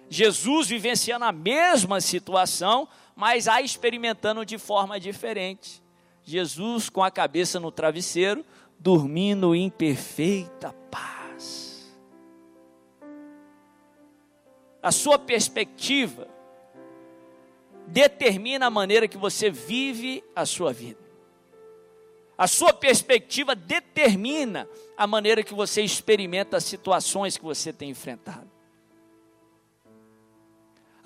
Jesus 0.09 0.69
vivenciando 0.69 1.25
a 1.25 1.33
mesma 1.33 2.01
situação, 2.01 2.89
mas 3.15 3.49
a 3.49 3.61
experimentando 3.61 4.45
de 4.45 4.59
forma 4.59 5.01
diferente. 5.01 5.83
Jesus 6.23 6.89
com 6.89 7.03
a 7.03 7.11
cabeça 7.11 7.59
no 7.59 7.71
travesseiro, 7.71 8.45
dormindo 8.79 9.55
em 9.55 9.71
perfeita 9.71 10.75
paz. 10.91 11.97
A 14.83 14.93
sua 14.93 15.19
perspectiva 15.19 16.29
determina 17.87 18.67
a 18.67 18.71
maneira 18.71 19.09
que 19.09 19.17
você 19.17 19.51
vive 19.51 20.23
a 20.35 20.45
sua 20.45 20.73
vida. 20.73 21.07
A 22.39 22.47
sua 22.47 22.73
perspectiva 22.73 23.55
determina 23.55 24.69
a 24.97 25.07
maneira 25.07 25.43
que 25.43 25.55
você 25.55 25.83
experimenta 25.83 26.59
as 26.59 26.65
situações 26.65 27.37
que 27.37 27.45
você 27.45 27.73
tem 27.73 27.91
enfrentado. 27.91 28.56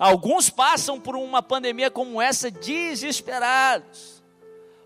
Alguns 0.01 0.49
passam 0.49 0.99
por 0.99 1.15
uma 1.15 1.43
pandemia 1.43 1.91
como 1.91 2.19
essa 2.19 2.49
desesperados. 2.49 4.23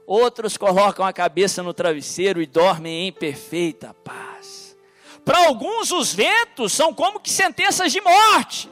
Outros 0.05 0.57
colocam 0.57 1.05
a 1.05 1.13
cabeça 1.13 1.63
no 1.63 1.73
travesseiro 1.73 2.41
e 2.41 2.45
dormem 2.45 3.07
em 3.07 3.13
perfeita 3.13 3.95
paz. 4.03 4.75
Para 5.23 5.47
alguns, 5.47 5.89
os 5.89 6.13
ventos 6.13 6.73
são 6.73 6.93
como 6.93 7.21
que 7.21 7.31
sentenças 7.31 7.93
de 7.93 8.01
morte 8.01 8.69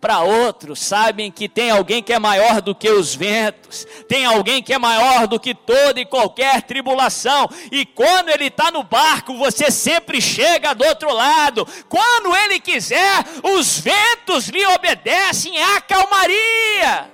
para 0.00 0.20
outros, 0.20 0.78
sabem 0.78 1.30
que 1.30 1.48
tem 1.48 1.70
alguém 1.70 2.02
que 2.02 2.12
é 2.12 2.18
maior 2.18 2.60
do 2.60 2.74
que 2.74 2.88
os 2.88 3.14
ventos, 3.14 3.84
tem 4.06 4.24
alguém 4.24 4.62
que 4.62 4.72
é 4.72 4.78
maior 4.78 5.26
do 5.26 5.40
que 5.40 5.52
toda 5.54 6.00
e 6.00 6.06
qualquer 6.06 6.62
tribulação, 6.62 7.48
e 7.72 7.84
quando 7.84 8.28
ele 8.28 8.46
está 8.46 8.70
no 8.70 8.84
barco, 8.84 9.36
você 9.36 9.70
sempre 9.70 10.20
chega 10.20 10.74
do 10.74 10.84
outro 10.84 11.12
lado, 11.12 11.66
quando 11.88 12.34
ele 12.36 12.60
quiser, 12.60 13.24
os 13.42 13.80
ventos 13.80 14.48
lhe 14.48 14.64
obedecem, 14.66 15.60
a 15.60 15.80
calmaria. 15.80 17.10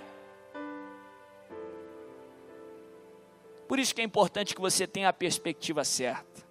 Por 3.67 3.79
isso 3.79 3.95
que 3.95 4.03
é 4.03 4.05
importante 4.05 4.55
que 4.55 4.61
você 4.61 4.87
tenha 4.87 5.09
a 5.09 5.13
perspectiva 5.13 5.85
certa, 5.85 6.45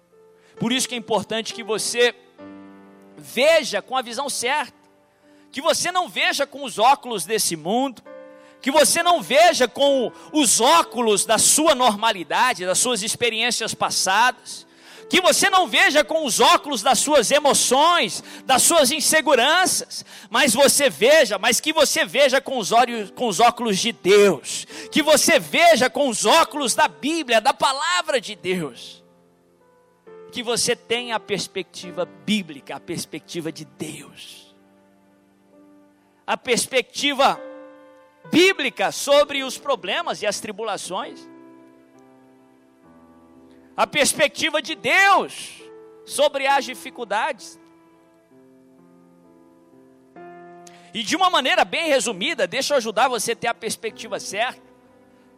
por 0.58 0.72
isso 0.72 0.88
que 0.88 0.96
é 0.96 0.98
importante 0.98 1.54
que 1.54 1.62
você 1.62 2.12
veja 3.16 3.80
com 3.80 3.96
a 3.96 4.02
visão 4.02 4.28
certa 4.28 4.83
que 5.54 5.62
você 5.62 5.92
não 5.92 6.08
veja 6.08 6.48
com 6.48 6.64
os 6.64 6.80
óculos 6.80 7.24
desse 7.24 7.54
mundo, 7.54 8.02
que 8.60 8.72
você 8.72 9.04
não 9.04 9.22
veja 9.22 9.68
com 9.68 10.10
os 10.32 10.60
óculos 10.60 11.24
da 11.24 11.38
sua 11.38 11.76
normalidade, 11.76 12.66
das 12.66 12.80
suas 12.80 13.04
experiências 13.04 13.72
passadas, 13.72 14.66
que 15.08 15.20
você 15.20 15.48
não 15.48 15.68
veja 15.68 16.02
com 16.02 16.26
os 16.26 16.40
óculos 16.40 16.82
das 16.82 16.98
suas 16.98 17.30
emoções, 17.30 18.24
das 18.44 18.64
suas 18.64 18.90
inseguranças, 18.90 20.04
mas 20.28 20.54
você 20.54 20.90
veja, 20.90 21.38
mas 21.38 21.60
que 21.60 21.72
você 21.72 22.04
veja 22.04 22.40
com 22.40 22.58
os, 22.58 22.72
olhos, 22.72 23.12
com 23.12 23.28
os 23.28 23.38
óculos 23.38 23.78
de 23.78 23.92
Deus, 23.92 24.66
que 24.90 25.04
você 25.04 25.38
veja 25.38 25.88
com 25.88 26.08
os 26.08 26.26
óculos 26.26 26.74
da 26.74 26.88
Bíblia, 26.88 27.40
da 27.40 27.54
palavra 27.54 28.20
de 28.20 28.34
Deus, 28.34 29.04
que 30.32 30.42
você 30.42 30.74
tenha 30.74 31.14
a 31.14 31.20
perspectiva 31.20 32.04
bíblica, 32.26 32.74
a 32.74 32.80
perspectiva 32.80 33.52
de 33.52 33.64
Deus 33.64 34.43
a 36.26 36.36
perspectiva 36.36 37.40
bíblica 38.30 38.90
sobre 38.90 39.42
os 39.42 39.58
problemas 39.58 40.22
e 40.22 40.26
as 40.26 40.40
tribulações, 40.40 41.28
a 43.76 43.86
perspectiva 43.86 44.62
de 44.62 44.74
Deus 44.74 45.62
sobre 46.06 46.46
as 46.46 46.64
dificuldades. 46.64 47.60
E 50.94 51.02
de 51.02 51.16
uma 51.16 51.28
maneira 51.28 51.64
bem 51.64 51.88
resumida, 51.88 52.46
deixa 52.46 52.72
eu 52.72 52.78
ajudar 52.78 53.08
você 53.08 53.32
a 53.32 53.36
ter 53.36 53.48
a 53.48 53.54
perspectiva 53.54 54.20
certa, 54.20 54.62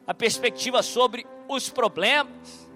a 0.07 0.13
perspectiva 0.13 0.83
sobre 0.83 1.27
os 1.49 1.71
problemas. 1.71 2.69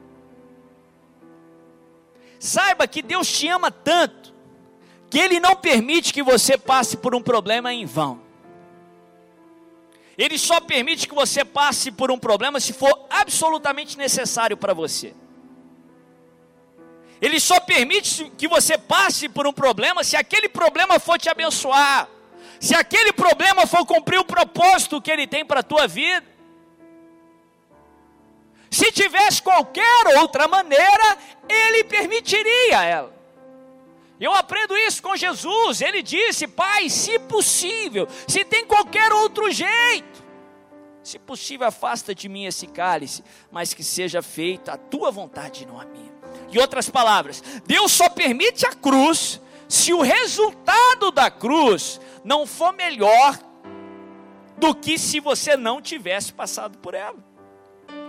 Saiba 2.38 2.88
que 2.88 3.02
Deus 3.02 3.30
te 3.30 3.46
ama 3.48 3.70
tanto 3.70 4.34
que 5.10 5.18
Ele 5.18 5.40
não 5.40 5.56
permite 5.56 6.12
que 6.12 6.22
você 6.22 6.56
passe 6.56 6.96
por 6.96 7.14
um 7.14 7.20
problema 7.20 7.74
em 7.74 7.84
vão. 7.84 8.22
Ele 10.16 10.38
só 10.38 10.60
permite 10.60 11.08
que 11.08 11.14
você 11.14 11.44
passe 11.44 11.90
por 11.90 12.10
um 12.10 12.18
problema 12.18 12.60
se 12.60 12.72
for 12.72 13.06
absolutamente 13.10 13.98
necessário 13.98 14.56
para 14.56 14.72
você. 14.72 15.14
Ele 17.20 17.40
só 17.40 17.58
permite 17.58 18.30
que 18.38 18.46
você 18.46 18.78
passe 18.78 19.28
por 19.28 19.46
um 19.46 19.52
problema 19.52 20.04
se 20.04 20.16
aquele 20.16 20.48
problema 20.48 20.98
for 20.98 21.18
te 21.18 21.28
abençoar, 21.28 22.08
Se 22.58 22.74
aquele 22.74 23.12
problema 23.12 23.66
for 23.66 23.86
cumprir 23.86 24.18
o 24.18 24.24
propósito 24.24 25.00
que 25.00 25.10
ele 25.10 25.26
tem 25.26 25.44
para 25.44 25.60
a 25.60 25.62
tua 25.62 25.88
vida. 25.88 26.26
Se 28.70 28.92
tivesse 28.92 29.42
qualquer 29.42 30.18
outra 30.18 30.46
maneira, 30.46 31.18
ele 31.48 31.82
permitiria 31.84 32.84
ela. 32.84 33.19
Eu 34.20 34.34
aprendo 34.34 34.76
isso 34.76 35.02
com 35.02 35.16
Jesus. 35.16 35.80
Ele 35.80 36.02
disse: 36.02 36.46
Pai, 36.46 36.90
se 36.90 37.18
possível, 37.20 38.06
se 38.28 38.44
tem 38.44 38.66
qualquer 38.66 39.10
outro 39.12 39.50
jeito, 39.50 40.22
se 41.02 41.18
possível, 41.18 41.66
afasta 41.66 42.14
de 42.14 42.28
mim 42.28 42.44
esse 42.44 42.66
cálice, 42.66 43.24
mas 43.50 43.72
que 43.72 43.82
seja 43.82 44.20
feita 44.20 44.72
a 44.72 44.76
tua 44.76 45.10
vontade, 45.10 45.66
não 45.66 45.80
a 45.80 45.86
minha. 45.86 46.10
Em 46.52 46.58
outras 46.58 46.90
palavras, 46.90 47.42
Deus 47.64 47.90
só 47.90 48.08
permite 48.08 48.66
a 48.66 48.74
cruz 48.74 49.40
se 49.68 49.92
o 49.92 50.02
resultado 50.02 51.10
da 51.10 51.30
cruz 51.30 52.00
não 52.22 52.46
for 52.46 52.72
melhor 52.72 53.38
do 54.58 54.74
que 54.74 54.98
se 54.98 55.20
você 55.20 55.56
não 55.56 55.80
tivesse 55.80 56.32
passado 56.32 56.76
por 56.78 56.92
ela. 56.92 57.16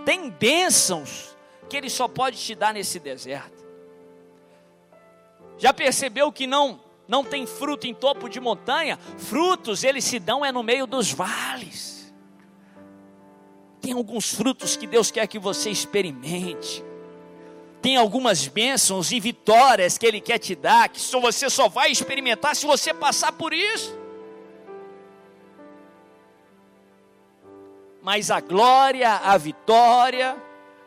Tem 0.04 0.28
bênçãos 0.28 1.36
que 1.68 1.76
Ele 1.76 1.88
só 1.88 2.06
pode 2.06 2.36
te 2.36 2.54
dar 2.54 2.74
nesse 2.74 2.98
deserto. 2.98 3.51
Já 5.62 5.72
percebeu 5.72 6.32
que 6.32 6.44
não 6.44 6.80
não 7.06 7.22
tem 7.22 7.46
fruto 7.46 7.86
em 7.86 7.94
topo 7.94 8.28
de 8.28 8.40
montanha? 8.40 8.98
Frutos 9.16 9.84
eles 9.84 10.02
se 10.02 10.18
dão 10.18 10.44
é 10.44 10.50
no 10.50 10.60
meio 10.60 10.88
dos 10.88 11.12
vales. 11.12 12.12
Tem 13.80 13.92
alguns 13.92 14.34
frutos 14.34 14.74
que 14.74 14.88
Deus 14.88 15.12
quer 15.12 15.28
que 15.28 15.38
você 15.38 15.70
experimente. 15.70 16.82
Tem 17.80 17.96
algumas 17.96 18.48
bênçãos 18.48 19.12
e 19.12 19.20
vitórias 19.20 19.96
que 19.96 20.04
Ele 20.04 20.20
quer 20.20 20.40
te 20.40 20.56
dar, 20.56 20.88
que 20.88 21.00
só 21.00 21.20
você 21.20 21.48
só 21.48 21.68
vai 21.68 21.92
experimentar 21.92 22.56
se 22.56 22.66
você 22.66 22.92
passar 22.92 23.30
por 23.30 23.52
isso. 23.52 23.96
Mas 28.02 28.32
a 28.32 28.40
glória, 28.40 29.12
a 29.12 29.36
vitória, 29.36 30.36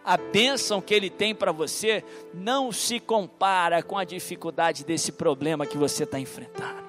a 0.05 0.17
bênção 0.17 0.79
que 0.79 0.93
Ele 0.93 1.09
tem 1.09 1.33
para 1.33 1.51
você 1.51 2.03
não 2.33 2.71
se 2.71 2.99
compara 2.99 3.81
com 3.81 3.97
a 3.97 4.03
dificuldade 4.03 4.85
desse 4.85 5.11
problema 5.11 5.65
que 5.65 5.77
você 5.77 6.03
está 6.03 6.19
enfrentando. 6.19 6.85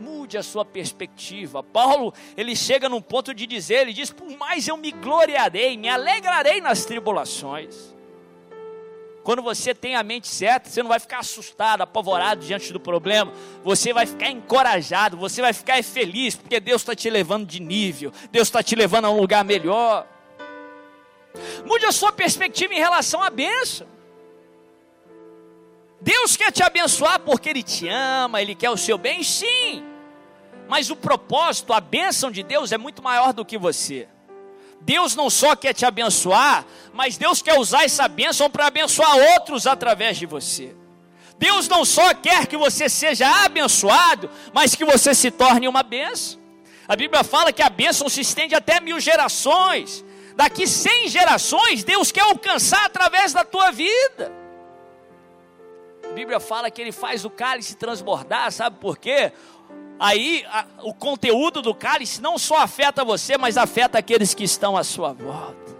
Mude 0.00 0.38
a 0.38 0.42
sua 0.42 0.64
perspectiva. 0.64 1.62
Paulo, 1.62 2.14
ele 2.34 2.56
chega 2.56 2.88
num 2.88 3.02
ponto 3.02 3.34
de 3.34 3.46
dizer, 3.46 3.82
ele 3.82 3.92
diz: 3.92 4.10
Por 4.10 4.30
mais 4.38 4.66
eu 4.66 4.78
me 4.78 4.90
gloriarei, 4.90 5.76
me 5.76 5.90
alegrarei 5.90 6.58
nas 6.60 6.86
tribulações. 6.86 7.94
Quando 9.22 9.42
você 9.42 9.74
tem 9.74 9.94
a 9.94 10.02
mente 10.02 10.26
certa, 10.26 10.70
você 10.70 10.82
não 10.82 10.88
vai 10.88 10.98
ficar 10.98 11.18
assustado, 11.18 11.82
apavorado 11.82 12.44
diante 12.44 12.72
do 12.72 12.80
problema. 12.80 13.30
Você 13.62 13.92
vai 13.92 14.06
ficar 14.06 14.30
encorajado, 14.30 15.18
você 15.18 15.42
vai 15.42 15.52
ficar 15.52 15.84
feliz, 15.84 16.34
porque 16.34 16.58
Deus 16.58 16.80
está 16.80 16.94
te 16.94 17.10
levando 17.10 17.46
de 17.46 17.60
nível, 17.60 18.10
Deus 18.32 18.48
está 18.48 18.62
te 18.62 18.74
levando 18.74 19.04
a 19.04 19.10
um 19.10 19.20
lugar 19.20 19.44
melhor. 19.44 20.06
Mude 21.64 21.86
a 21.86 21.92
sua 21.92 22.12
perspectiva 22.12 22.74
em 22.74 22.78
relação 22.78 23.22
à 23.22 23.30
bênção. 23.30 23.86
Deus 26.00 26.36
quer 26.36 26.50
te 26.50 26.62
abençoar 26.62 27.20
porque 27.20 27.48
Ele 27.48 27.62
te 27.62 27.86
ama, 27.88 28.40
Ele 28.40 28.54
quer 28.54 28.70
o 28.70 28.76
seu 28.76 28.96
bem, 28.96 29.22
sim. 29.22 29.84
Mas 30.68 30.90
o 30.90 30.96
propósito, 30.96 31.72
a 31.72 31.80
bênção 31.80 32.30
de 32.30 32.42
Deus 32.42 32.72
é 32.72 32.78
muito 32.78 33.02
maior 33.02 33.32
do 33.32 33.44
que 33.44 33.58
você. 33.58 34.08
Deus 34.80 35.14
não 35.14 35.28
só 35.28 35.54
quer 35.54 35.74
te 35.74 35.84
abençoar, 35.84 36.64
mas 36.92 37.18
Deus 37.18 37.42
quer 37.42 37.58
usar 37.58 37.84
essa 37.84 38.08
bênção 38.08 38.48
para 38.48 38.66
abençoar 38.66 39.14
outros 39.34 39.66
através 39.66 40.16
de 40.16 40.24
você. 40.24 40.74
Deus 41.38 41.68
não 41.68 41.84
só 41.84 42.14
quer 42.14 42.46
que 42.46 42.56
você 42.56 42.88
seja 42.88 43.44
abençoado, 43.44 44.30
mas 44.52 44.74
que 44.74 44.84
você 44.84 45.14
se 45.14 45.30
torne 45.30 45.68
uma 45.68 45.82
bênção. 45.82 46.40
A 46.88 46.96
Bíblia 46.96 47.22
fala 47.22 47.52
que 47.52 47.62
a 47.62 47.68
bênção 47.68 48.08
se 48.08 48.20
estende 48.22 48.54
até 48.54 48.80
mil 48.80 48.98
gerações 48.98 50.04
daqui 50.34 50.66
100 50.66 51.08
gerações, 51.08 51.84
Deus 51.84 52.10
quer 52.12 52.22
alcançar 52.22 52.84
através 52.84 53.32
da 53.32 53.44
tua 53.44 53.70
vida. 53.70 54.32
A 56.04 56.12
Bíblia 56.12 56.40
fala 56.40 56.70
que 56.70 56.80
ele 56.80 56.92
faz 56.92 57.24
o 57.24 57.30
cálice 57.30 57.76
transbordar, 57.76 58.50
sabe 58.50 58.78
por 58.80 58.98
quê? 58.98 59.32
Aí 59.98 60.44
a, 60.48 60.66
o 60.82 60.94
conteúdo 60.94 61.60
do 61.60 61.74
cálice 61.74 62.22
não 62.22 62.38
só 62.38 62.56
afeta 62.56 63.04
você, 63.04 63.36
mas 63.36 63.56
afeta 63.56 63.98
aqueles 63.98 64.34
que 64.34 64.44
estão 64.44 64.76
à 64.76 64.82
sua 64.82 65.12
volta. 65.12 65.76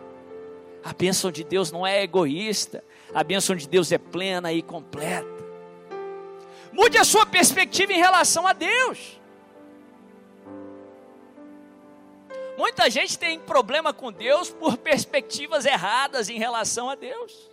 A 0.85 0.92
bênção 0.92 1.31
de 1.31 1.42
Deus 1.42 1.72
não 1.72 1.87
é 1.87 2.03
egoísta, 2.03 2.85
a 3.14 3.24
bênção 3.24 3.57
de 3.57 3.68
Deus 3.68 3.90
é 3.92 3.98
plena 3.98 4.53
e 4.53 4.62
completa. 4.62 5.40
Mude 6.72 6.96
a 6.96 7.05
sua 7.05 7.27
perspectiva 7.27 7.92
em 7.92 7.98
relação 7.98 8.46
a 8.46 8.53
Deus. 8.53 9.19
Muita 12.61 12.90
gente 12.90 13.18
tem 13.18 13.40
problema 13.40 13.90
com 13.90 14.12
Deus 14.12 14.51
por 14.51 14.77
perspectivas 14.77 15.64
erradas 15.64 16.29
em 16.29 16.38
relação 16.38 16.90
a 16.90 16.94
Deus. 16.94 17.49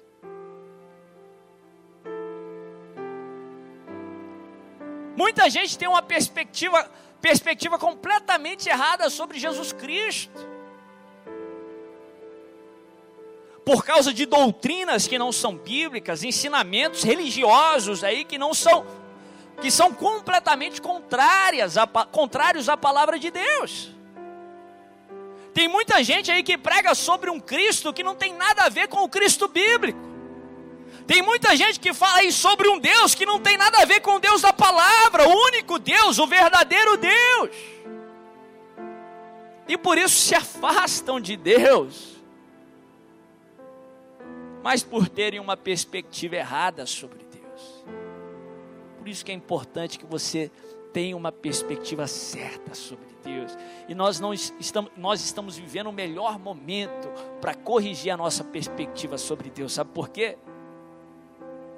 Muita 5.15 5.49
gente 5.49 5.77
tem 5.77 5.87
uma 5.87 6.01
perspectiva, 6.01 6.91
perspectiva 7.21 7.79
completamente 7.79 8.67
errada 8.67 9.09
sobre 9.09 9.39
Jesus 9.39 9.71
Cristo. 9.71 10.45
Por 13.63 13.85
causa 13.85 14.13
de 14.13 14.25
doutrinas 14.25 15.07
que 15.07 15.17
não 15.17 15.31
são 15.31 15.55
bíblicas, 15.55 16.21
ensinamentos 16.21 17.03
religiosos 17.03 18.03
aí 18.03 18.25
que 18.25 18.37
não 18.37 18.53
são 18.53 18.85
que 19.61 19.71
são 19.71 19.93
completamente 19.93 20.81
contrárias 20.81 21.77
a, 21.77 21.87
contrários 21.87 22.67
à 22.67 22.75
palavra 22.75 23.17
de 23.17 23.31
Deus. 23.31 23.96
Tem 25.57 25.67
muita 25.67 26.03
gente 26.03 26.29
aí 26.29 26.43
que 26.43 26.55
prega 26.55 26.93
sobre 26.93 27.31
um 27.31 27.39
Cristo 27.39 27.91
que 27.91 28.03
não 28.03 28.13
tem 28.13 28.31
nada 28.31 28.65
a 28.65 28.69
ver 28.69 28.87
com 28.87 29.03
o 29.03 29.09
Cristo 29.09 29.47
bíblico. 29.47 29.99
Tem 31.07 31.23
muita 31.23 31.55
gente 31.55 31.79
que 31.79 31.95
fala 31.95 32.19
aí 32.19 32.31
sobre 32.31 32.69
um 32.69 32.77
Deus 32.77 33.15
que 33.15 33.25
não 33.25 33.39
tem 33.39 33.57
nada 33.57 33.81
a 33.81 33.85
ver 33.85 34.01
com 34.01 34.17
o 34.17 34.19
Deus 34.19 34.43
da 34.43 34.53
palavra, 34.53 35.27
o 35.27 35.31
único 35.47 35.79
Deus, 35.79 36.19
o 36.19 36.27
verdadeiro 36.27 36.95
Deus. 36.97 37.49
E 39.67 39.75
por 39.75 39.97
isso 39.97 40.19
se 40.19 40.35
afastam 40.35 41.19
de 41.19 41.35
Deus. 41.35 42.17
Mas 44.61 44.83
por 44.83 45.09
terem 45.09 45.39
uma 45.39 45.57
perspectiva 45.57 46.35
errada 46.35 46.85
sobre 46.85 47.23
Deus. 47.23 47.83
Por 48.99 49.07
isso 49.07 49.25
que 49.25 49.31
é 49.31 49.35
importante 49.35 49.97
que 49.97 50.05
você 50.05 50.51
tenha 50.93 51.15
uma 51.15 51.31
perspectiva 51.31 52.07
certa 52.07 52.73
sobre 52.73 53.05
Deus. 53.23 53.57
E 53.87 53.95
nós 53.95 54.19
não 54.19 54.33
estamos, 54.33 54.91
nós 54.97 55.23
estamos 55.23 55.57
vivendo 55.57 55.87
o 55.87 55.93
melhor 55.93 56.39
momento 56.39 57.09
para 57.39 57.53
corrigir 57.53 58.11
a 58.11 58.17
nossa 58.17 58.43
perspectiva 58.43 59.17
sobre 59.17 59.49
Deus. 59.49 59.73
Sabe 59.73 59.91
por 59.93 60.09
quê? 60.09 60.37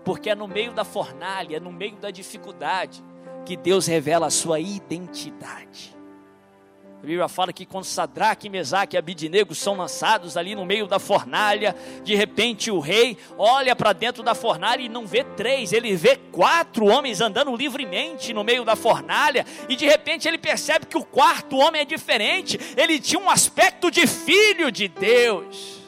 Porque 0.04 0.30
é 0.30 0.36
no 0.36 0.48
meio 0.48 0.74
da 0.74 0.84
fornalha, 0.84 1.58
é 1.58 1.60
no 1.60 1.72
meio 1.72 1.98
da 1.98 2.12
dificuldade 2.12 3.04
que 3.45 3.58
Deus 3.58 3.88
revela 3.88 4.28
a 4.28 4.32
sua 4.32 4.60
identidade. 4.60 5.99
A 7.02 7.06
Bíblia 7.06 7.30
fala 7.30 7.54
que 7.54 7.66
quando 7.66 7.86
Sadraque, 7.86 8.50
Mesaque 8.50 8.96
e 8.96 9.00
Abidinego 9.00 9.56
são 9.56 9.78
lançados 9.78 10.36
ali 10.36 10.54
no 10.54 10.66
meio 10.66 10.86
da 10.86 11.00
fornalha, 11.00 11.74
de 12.04 12.14
repente 12.14 12.70
o 12.70 12.80
rei 12.80 13.18
olha 13.38 13.74
para 13.74 13.94
dentro 13.94 14.22
da 14.22 14.36
fornalha 14.36 14.82
e 14.82 14.90
não 14.90 15.08
vê 15.08 15.24
três, 15.24 15.72
ele 15.72 15.96
vê 15.96 16.18
quatro 16.18 16.86
homens 16.88 17.22
andando 17.22 17.56
livremente 17.56 18.34
no 18.34 18.44
meio 18.44 18.66
da 18.66 18.76
fornalha, 18.76 19.46
e 19.70 19.78
de 19.78 19.86
repente 19.86 20.28
ele 20.28 20.38
percebe 20.38 20.88
que 20.88 20.98
o 20.98 21.06
quarto 21.06 21.56
homem 21.58 21.82
é 21.82 21.86
diferente, 21.86 22.60
ele 22.76 23.00
tinha 23.00 23.22
um 23.22 23.30
aspecto 23.30 23.90
de 23.90 24.06
filho 24.06 24.70
de 24.70 24.90
Deus 24.90 25.80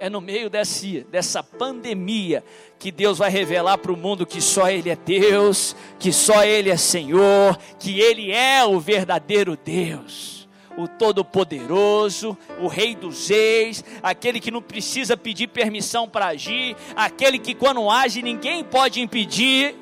é 0.00 0.08
no 0.08 0.20
meio 0.20 0.48
desse, 0.48 1.06
dessa 1.10 1.42
pandemia 1.42 2.42
que 2.78 2.90
Deus 2.90 3.18
vai 3.18 3.30
revelar 3.30 3.76
para 3.76 3.92
o 3.92 3.96
mundo 3.96 4.26
que 4.26 4.40
só 4.40 4.68
Ele 4.70 4.88
é 4.88 4.96
Deus, 4.96 5.76
que 5.98 6.10
só 6.10 6.42
Ele 6.42 6.70
é 6.70 6.76
Senhor, 6.76 7.56
que 7.78 8.00
Ele 8.00 8.32
é 8.32 8.64
o 8.64 8.80
verdadeiro 8.80 9.58
Deus, 9.62 10.48
o 10.76 10.88
Todo-Poderoso, 10.88 12.36
o 12.58 12.66
Rei 12.66 12.96
dos 12.96 13.28
Reis, 13.28 13.84
aquele 14.02 14.40
que 14.40 14.50
não 14.50 14.62
precisa 14.62 15.18
pedir 15.18 15.48
permissão 15.48 16.08
para 16.08 16.28
agir, 16.28 16.74
aquele 16.96 17.38
que 17.38 17.54
quando 17.54 17.90
age 17.90 18.22
ninguém 18.22 18.64
pode 18.64 19.02
impedir, 19.02 19.76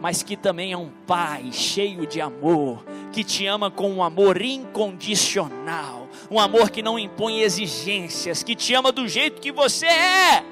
mas 0.00 0.24
que 0.24 0.36
também 0.36 0.72
é 0.72 0.76
um 0.76 0.90
Pai 1.06 1.50
cheio 1.52 2.04
de 2.04 2.20
amor, 2.20 2.84
que 3.12 3.22
te 3.22 3.46
ama 3.46 3.70
com 3.70 3.90
um 3.92 4.02
amor 4.02 4.42
incondicional, 4.42 5.99
um 6.30 6.38
amor 6.38 6.70
que 6.70 6.80
não 6.80 6.98
impõe 6.98 7.40
exigências, 7.40 8.42
que 8.42 8.54
te 8.54 8.72
ama 8.72 8.92
do 8.92 9.08
jeito 9.08 9.40
que 9.40 9.50
você 9.50 9.86
é, 9.86 10.44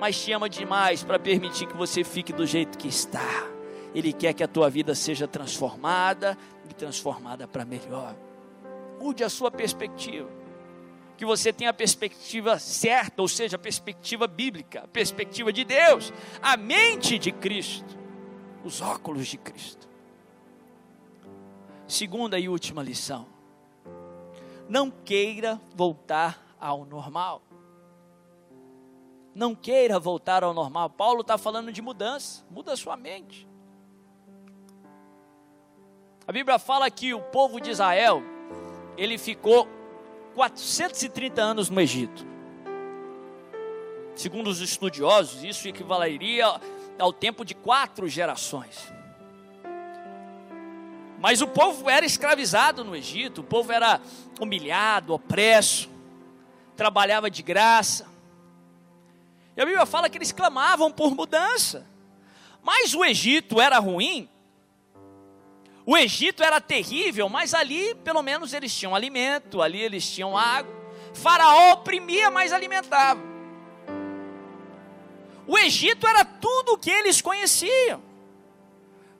mas 0.00 0.18
te 0.22 0.32
ama 0.32 0.48
demais 0.48 1.02
para 1.02 1.18
permitir 1.18 1.66
que 1.66 1.76
você 1.76 2.02
fique 2.02 2.32
do 2.32 2.46
jeito 2.46 2.78
que 2.78 2.88
está. 2.88 3.46
Ele 3.94 4.12
quer 4.12 4.32
que 4.32 4.42
a 4.42 4.48
tua 4.48 4.70
vida 4.70 4.94
seja 4.94 5.28
transformada 5.28 6.38
e 6.70 6.72
transformada 6.72 7.46
para 7.46 7.64
melhor. 7.64 8.16
Mude 8.98 9.22
a 9.22 9.28
sua 9.28 9.50
perspectiva. 9.50 10.28
Que 11.18 11.24
você 11.26 11.52
tenha 11.52 11.68
a 11.68 11.74
perspectiva 11.74 12.58
certa, 12.58 13.20
ou 13.20 13.28
seja, 13.28 13.56
a 13.56 13.58
perspectiva 13.58 14.26
bíblica, 14.26 14.84
a 14.84 14.88
perspectiva 14.88 15.52
de 15.52 15.64
Deus, 15.64 16.14
a 16.40 16.56
mente 16.56 17.18
de 17.18 17.30
Cristo, 17.30 17.98
os 18.64 18.80
óculos 18.80 19.26
de 19.26 19.36
Cristo. 19.36 19.86
Segunda 21.86 22.38
e 22.38 22.48
última 22.48 22.82
lição. 22.82 23.26
Não 24.70 24.88
queira 24.88 25.60
voltar 25.74 26.54
ao 26.60 26.84
normal. 26.84 27.42
Não 29.34 29.52
queira 29.52 29.98
voltar 29.98 30.44
ao 30.44 30.54
normal. 30.54 30.88
Paulo 30.90 31.22
está 31.22 31.36
falando 31.36 31.72
de 31.72 31.82
mudança. 31.82 32.46
Muda 32.48 32.76
sua 32.76 32.96
mente. 32.96 33.48
A 36.24 36.30
Bíblia 36.30 36.56
fala 36.56 36.88
que 36.88 37.12
o 37.12 37.20
povo 37.20 37.60
de 37.60 37.70
Israel, 37.70 38.22
ele 38.96 39.18
ficou 39.18 39.66
430 40.36 41.42
anos 41.42 41.68
no 41.68 41.80
Egito. 41.80 42.24
Segundo 44.14 44.46
os 44.46 44.60
estudiosos, 44.60 45.42
isso 45.42 45.66
equivaleria 45.66 46.46
ao 46.96 47.12
tempo 47.12 47.44
de 47.44 47.56
quatro 47.56 48.06
gerações. 48.06 48.99
Mas 51.20 51.42
o 51.42 51.46
povo 51.46 51.90
era 51.90 52.06
escravizado 52.06 52.82
no 52.82 52.96
Egito, 52.96 53.42
o 53.42 53.44
povo 53.44 53.70
era 53.70 54.00
humilhado, 54.40 55.12
opresso, 55.12 55.90
trabalhava 56.74 57.30
de 57.30 57.42
graça. 57.42 58.08
E 59.54 59.60
a 59.60 59.66
Bíblia 59.66 59.84
fala 59.84 60.08
que 60.08 60.16
eles 60.16 60.32
clamavam 60.32 60.90
por 60.90 61.14
mudança. 61.14 61.86
Mas 62.62 62.94
o 62.94 63.04
Egito 63.04 63.60
era 63.60 63.78
ruim. 63.78 64.30
O 65.84 65.94
Egito 65.94 66.42
era 66.42 66.58
terrível, 66.58 67.28
mas 67.28 67.52
ali 67.52 67.94
pelo 67.96 68.22
menos 68.22 68.54
eles 68.54 68.74
tinham 68.74 68.94
alimento, 68.94 69.60
ali 69.60 69.82
eles 69.82 70.10
tinham 70.10 70.38
água. 70.38 70.74
Faraó 71.12 71.72
oprimia, 71.72 72.30
mas 72.30 72.50
alimentava. 72.50 73.20
O 75.46 75.58
Egito 75.58 76.06
era 76.06 76.24
tudo 76.24 76.72
o 76.72 76.78
que 76.78 76.90
eles 76.90 77.20
conheciam. 77.20 78.09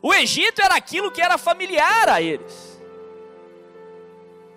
O 0.02 0.14
Egito 0.14 0.62
era 0.62 0.74
aquilo 0.76 1.10
que 1.10 1.20
era 1.20 1.36
familiar 1.36 2.08
a 2.08 2.22
eles. 2.22 2.70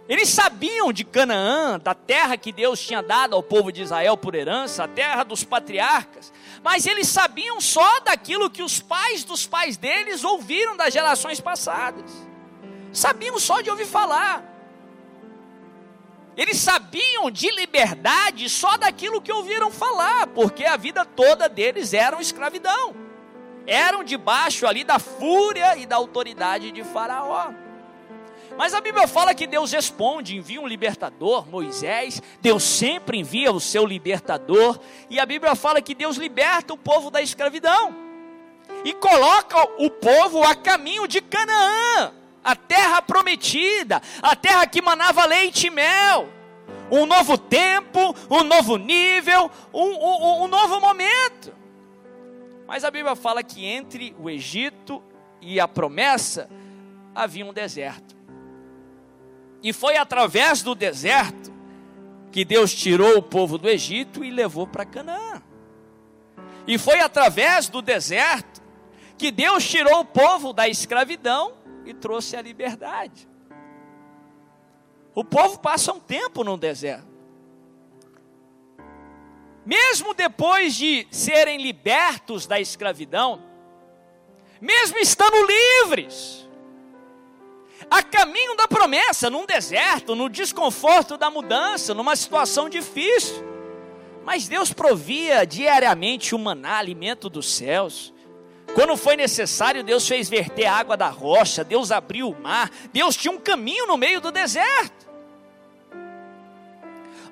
Eles 0.07 0.29
sabiam 0.29 0.91
de 0.91 1.05
Canaã, 1.05 1.79
da 1.79 1.93
terra 1.93 2.35
que 2.35 2.51
Deus 2.51 2.81
tinha 2.81 3.01
dado 3.01 3.35
ao 3.35 3.41
povo 3.41 3.71
de 3.71 3.81
Israel 3.81 4.17
por 4.17 4.35
herança, 4.35 4.83
a 4.83 4.87
terra 4.87 5.23
dos 5.23 5.45
patriarcas, 5.45 6.31
mas 6.61 6.85
eles 6.85 7.07
sabiam 7.07 7.61
só 7.61 8.01
daquilo 8.01 8.49
que 8.49 8.61
os 8.61 8.81
pais 8.81 9.23
dos 9.23 9.47
pais 9.47 9.77
deles 9.77 10.23
ouviram 10.23 10.75
das 10.75 10.93
gerações 10.93 11.39
passadas. 11.39 12.11
Sabiam 12.91 13.39
só 13.39 13.61
de 13.61 13.69
ouvir 13.69 13.85
falar. 13.85 14.43
Eles 16.35 16.57
sabiam 16.57 17.31
de 17.31 17.49
liberdade 17.51 18.49
só 18.49 18.75
daquilo 18.75 19.21
que 19.21 19.31
ouviram 19.31 19.71
falar, 19.71 20.27
porque 20.27 20.65
a 20.65 20.75
vida 20.75 21.05
toda 21.05 21.47
deles 21.47 21.93
era 21.93 22.19
escravidão. 22.21 23.02
Eram 23.65 24.03
debaixo 24.03 24.67
ali 24.67 24.83
da 24.83 24.99
fúria 24.99 25.77
e 25.77 25.85
da 25.85 25.95
autoridade 25.95 26.71
de 26.71 26.83
Faraó. 26.83 27.51
Mas 28.57 28.73
a 28.73 28.81
Bíblia 28.81 29.07
fala 29.07 29.33
que 29.33 29.47
Deus 29.47 29.71
responde, 29.71 30.35
envia 30.35 30.61
um 30.61 30.67
libertador, 30.67 31.47
Moisés. 31.47 32.21
Deus 32.41 32.63
sempre 32.63 33.17
envia 33.17 33.51
o 33.51 33.59
seu 33.59 33.85
libertador. 33.85 34.79
E 35.09 35.19
a 35.19 35.25
Bíblia 35.25 35.55
fala 35.55 35.81
que 35.81 35.95
Deus 35.95 36.17
liberta 36.17 36.73
o 36.73 36.77
povo 36.77 37.09
da 37.09 37.21
escravidão 37.21 37.95
e 38.83 38.93
coloca 38.93 39.57
o 39.79 39.89
povo 39.89 40.43
a 40.43 40.55
caminho 40.55 41.07
de 41.07 41.21
Canaã, 41.21 42.13
a 42.43 42.55
terra 42.55 43.01
prometida, 43.01 44.01
a 44.21 44.35
terra 44.35 44.67
que 44.67 44.81
manava 44.81 45.25
leite 45.25 45.67
e 45.67 45.69
mel. 45.69 46.27
Um 46.91 47.05
novo 47.05 47.37
tempo, 47.37 48.15
um 48.29 48.43
novo 48.43 48.77
nível, 48.77 49.49
um, 49.73 49.81
um, 49.81 50.43
um 50.43 50.47
novo 50.47 50.79
momento. 50.79 51.62
Mas 52.73 52.83
a 52.83 52.89
Bíblia 52.89 53.15
fala 53.15 53.43
que 53.43 53.63
entre 53.63 54.15
o 54.17 54.27
Egito 54.27 55.03
e 55.39 55.59
a 55.59 55.67
promessa 55.67 56.49
havia 57.13 57.45
um 57.45 57.53
deserto. 57.53 58.15
E 59.61 59.71
foi 59.71 59.95
através 59.95 60.63
do 60.63 60.73
deserto 60.73 61.53
que 62.31 62.43
Deus 62.43 62.73
tirou 62.73 63.15
o 63.15 63.21
povo 63.21 63.59
do 63.59 63.69
Egito 63.69 64.23
e 64.23 64.31
levou 64.31 64.65
para 64.65 64.85
Canaã. 64.85 65.39
E 66.65 66.79
foi 66.79 66.99
através 66.99 67.69
do 67.69 67.79
deserto 67.79 68.59
que 69.19 69.29
Deus 69.29 69.69
tirou 69.69 69.99
o 69.99 70.05
povo 70.05 70.51
da 70.51 70.67
escravidão 70.67 71.53
e 71.85 71.93
trouxe 71.93 72.35
a 72.35 72.41
liberdade. 72.41 73.29
O 75.13 75.23
povo 75.23 75.59
passa 75.59 75.93
um 75.93 75.99
tempo 75.99 76.43
no 76.43 76.57
deserto. 76.57 77.12
Mesmo 79.65 80.13
depois 80.13 80.75
de 80.75 81.07
serem 81.09 81.61
libertos 81.61 82.45
da 82.45 82.59
escravidão, 82.59 83.41
mesmo 84.59 84.97
estando 84.97 85.35
livres, 85.45 86.47
a 87.89 88.01
caminho 88.01 88.55
da 88.55 88.67
promessa, 88.67 89.29
num 89.29 89.45
deserto, 89.45 90.15
no 90.15 90.29
desconforto 90.29 91.17
da 91.17 91.29
mudança, 91.29 91.93
numa 91.93 92.15
situação 92.15 92.69
difícil. 92.69 93.43
Mas 94.23 94.47
Deus 94.47 94.71
provia 94.71 95.45
diariamente 95.45 96.33
o 96.33 96.39
maná, 96.39 96.77
alimento 96.77 97.29
dos 97.29 97.53
céus. 97.53 98.13
Quando 98.73 98.97
foi 98.97 99.15
necessário, 99.15 99.83
Deus 99.83 100.07
fez 100.07 100.29
verter 100.29 100.65
a 100.65 100.75
água 100.75 100.97
da 100.97 101.09
rocha, 101.09 101.63
Deus 101.63 101.91
abriu 101.91 102.29
o 102.29 102.41
mar, 102.41 102.71
Deus 102.91 103.15
tinha 103.15 103.31
um 103.31 103.39
caminho 103.39 103.85
no 103.85 103.97
meio 103.97 104.19
do 104.19 104.31
deserto. 104.31 105.12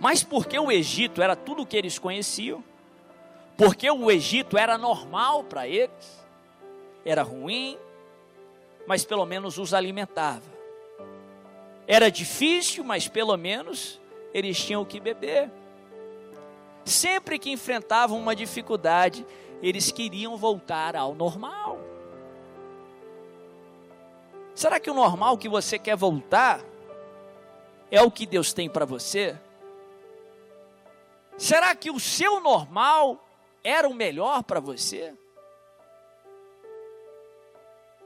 Mas 0.01 0.23
porque 0.23 0.57
o 0.57 0.71
Egito 0.71 1.21
era 1.21 1.35
tudo 1.35 1.61
o 1.61 1.65
que 1.65 1.77
eles 1.77 1.99
conheciam, 1.99 2.63
porque 3.55 3.87
o 3.91 4.09
Egito 4.09 4.57
era 4.57 4.75
normal 4.75 5.43
para 5.43 5.67
eles, 5.67 6.25
era 7.05 7.21
ruim, 7.21 7.77
mas 8.87 9.05
pelo 9.05 9.27
menos 9.27 9.59
os 9.59 9.75
alimentava. 9.75 10.49
Era 11.87 12.09
difícil, 12.09 12.83
mas 12.83 13.07
pelo 13.07 13.37
menos 13.37 14.01
eles 14.33 14.57
tinham 14.57 14.81
o 14.81 14.85
que 14.87 14.99
beber. 14.99 15.51
Sempre 16.83 17.37
que 17.37 17.51
enfrentavam 17.51 18.17
uma 18.17 18.35
dificuldade, 18.35 19.23
eles 19.61 19.91
queriam 19.91 20.35
voltar 20.35 20.95
ao 20.95 21.13
normal. 21.13 21.77
Será 24.55 24.79
que 24.79 24.89
o 24.89 24.95
normal 24.95 25.37
que 25.37 25.47
você 25.47 25.77
quer 25.77 25.95
voltar 25.95 26.59
é 27.91 28.01
o 28.01 28.09
que 28.09 28.25
Deus 28.25 28.51
tem 28.51 28.67
para 28.67 28.83
você? 28.83 29.37
Será 31.41 31.73
que 31.73 31.89
o 31.89 31.99
seu 31.99 32.39
normal 32.39 33.27
era 33.63 33.89
o 33.89 33.95
melhor 33.95 34.43
para 34.43 34.59
você? 34.59 35.11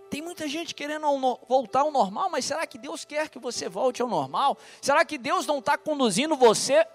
Tem 0.10 0.22
muita 0.22 0.48
gente 0.48 0.74
querendo 0.74 1.06
voltar 1.46 1.82
ao 1.82 1.92
normal, 1.92 2.30
mas 2.30 2.46
será 2.46 2.66
que 2.66 2.78
Deus 2.78 3.04
quer 3.04 3.28
que 3.28 3.38
você 3.38 3.68
volte 3.68 4.02
ao 4.02 4.08
normal? 4.08 4.58
Será 4.82 5.04
que 5.04 5.18
Deus 5.18 5.46
não 5.46 5.60
está 5.60 5.78
conduzindo 5.78 6.38
você 6.38 6.88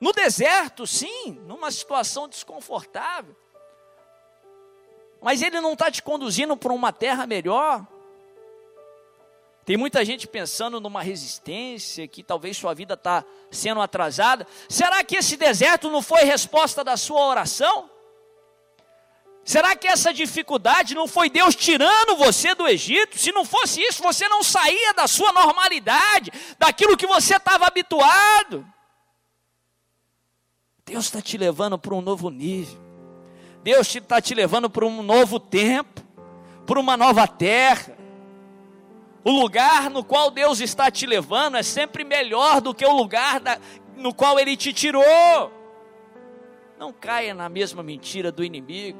no 0.00 0.12
deserto, 0.12 0.86
sim, 0.86 1.32
numa 1.48 1.72
situação 1.72 2.28
desconfortável? 2.28 3.34
Mas 5.20 5.42
Ele 5.42 5.60
não 5.60 5.72
está 5.72 5.90
te 5.90 6.00
conduzindo 6.00 6.56
para 6.56 6.72
uma 6.72 6.92
terra 6.92 7.26
melhor? 7.26 7.84
Tem 9.64 9.76
muita 9.76 10.04
gente 10.04 10.26
pensando 10.26 10.78
numa 10.78 11.02
resistência, 11.02 12.06
que 12.06 12.22
talvez 12.22 12.56
sua 12.56 12.74
vida 12.74 12.94
está 12.94 13.24
sendo 13.50 13.80
atrasada. 13.80 14.46
Será 14.68 15.02
que 15.02 15.16
esse 15.16 15.36
deserto 15.36 15.90
não 15.90 16.02
foi 16.02 16.24
resposta 16.24 16.84
da 16.84 16.96
sua 16.96 17.26
oração? 17.26 17.88
Será 19.42 19.74
que 19.76 19.86
essa 19.86 20.12
dificuldade 20.12 20.94
não 20.94 21.06
foi 21.06 21.30
Deus 21.30 21.54
tirando 21.54 22.16
você 22.16 22.54
do 22.54 22.66
Egito? 22.66 23.18
Se 23.18 23.32
não 23.32 23.44
fosse 23.44 23.80
isso, 23.80 24.02
você 24.02 24.28
não 24.28 24.42
saía 24.42 24.92
da 24.94 25.06
sua 25.06 25.32
normalidade, 25.32 26.30
daquilo 26.58 26.96
que 26.96 27.06
você 27.06 27.36
estava 27.36 27.66
habituado. 27.66 28.66
Deus 30.84 31.06
está 31.06 31.22
te 31.22 31.38
levando 31.38 31.78
para 31.78 31.94
um 31.94 32.02
novo 32.02 32.28
nível. 32.28 32.78
Deus 33.62 33.94
está 33.94 34.20
te 34.20 34.34
levando 34.34 34.68
para 34.68 34.84
um 34.84 35.02
novo 35.02 35.40
tempo, 35.40 36.02
para 36.66 36.78
uma 36.78 36.96
nova 36.96 37.26
terra. 37.26 38.03
O 39.24 39.30
lugar 39.30 39.88
no 39.88 40.04
qual 40.04 40.30
Deus 40.30 40.60
está 40.60 40.90
te 40.90 41.06
levando 41.06 41.56
é 41.56 41.62
sempre 41.62 42.04
melhor 42.04 42.60
do 42.60 42.74
que 42.74 42.84
o 42.84 42.92
lugar 42.92 43.40
da, 43.40 43.58
no 43.96 44.14
qual 44.14 44.38
Ele 44.38 44.56
te 44.56 44.72
tirou. 44.72 45.50
Não 46.78 46.92
caia 46.92 47.32
na 47.32 47.48
mesma 47.48 47.82
mentira 47.82 48.30
do 48.30 48.44
inimigo 48.44 48.98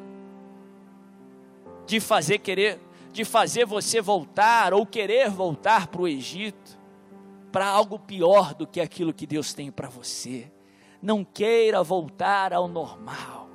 de 1.86 2.00
fazer 2.00 2.38
querer, 2.38 2.80
de 3.12 3.24
fazer 3.24 3.66
você 3.66 4.00
voltar 4.00 4.72
ou 4.72 4.86
querer 4.86 5.28
voltar 5.30 5.88
para 5.88 6.00
o 6.00 6.08
Egito, 6.08 6.78
para 7.52 7.66
algo 7.66 7.98
pior 7.98 8.54
do 8.54 8.66
que 8.66 8.80
aquilo 8.80 9.12
que 9.12 9.26
Deus 9.26 9.52
tem 9.52 9.70
para 9.70 9.88
você. 9.88 10.50
Não 11.02 11.22
queira 11.22 11.82
voltar 11.82 12.52
ao 12.52 12.66
normal. 12.66 13.48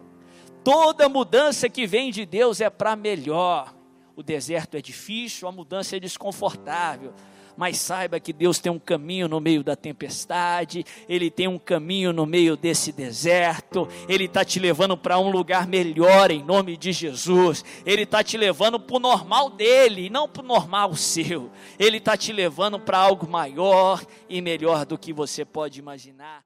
Toda 0.63 1.09
mudança 1.09 1.67
que 1.67 1.87
vem 1.87 2.11
de 2.11 2.25
Deus 2.25 2.61
é 2.61 2.69
para 2.69 2.95
melhor. 2.95 3.73
O 4.19 4.21
deserto 4.21 4.75
é 4.75 4.81
difícil, 4.81 5.47
a 5.47 5.51
mudança 5.51 5.95
é 5.95 5.99
desconfortável, 5.99 7.13
mas 7.55 7.77
saiba 7.77 8.19
que 8.19 8.33
Deus 8.33 8.59
tem 8.59 8.69
um 8.69 8.77
caminho 8.77 9.29
no 9.29 9.39
meio 9.39 9.63
da 9.63 9.77
tempestade, 9.77 10.85
Ele 11.07 11.31
tem 11.31 11.47
um 11.47 11.57
caminho 11.57 12.11
no 12.11 12.25
meio 12.25 12.57
desse 12.57 12.91
deserto, 12.91 13.87
Ele 14.09 14.25
está 14.25 14.43
te 14.43 14.59
levando 14.59 14.97
para 14.97 15.17
um 15.17 15.31
lugar 15.31 15.65
melhor 15.65 16.31
em 16.31 16.43
nome 16.43 16.75
de 16.75 16.91
Jesus, 16.91 17.63
Ele 17.85 18.01
está 18.01 18.21
te 18.21 18.35
levando 18.35 18.77
para 18.77 18.97
o 18.97 18.99
normal 18.99 19.51
dele, 19.51 20.09
não 20.09 20.27
para 20.27 20.43
o 20.43 20.45
normal 20.45 20.93
seu, 20.95 21.49
Ele 21.79 21.95
está 21.95 22.17
te 22.17 22.33
levando 22.33 22.77
para 22.77 22.97
algo 22.97 23.25
maior 23.25 24.05
e 24.27 24.41
melhor 24.41 24.85
do 24.85 24.97
que 24.97 25.13
você 25.13 25.45
pode 25.45 25.79
imaginar. 25.79 26.43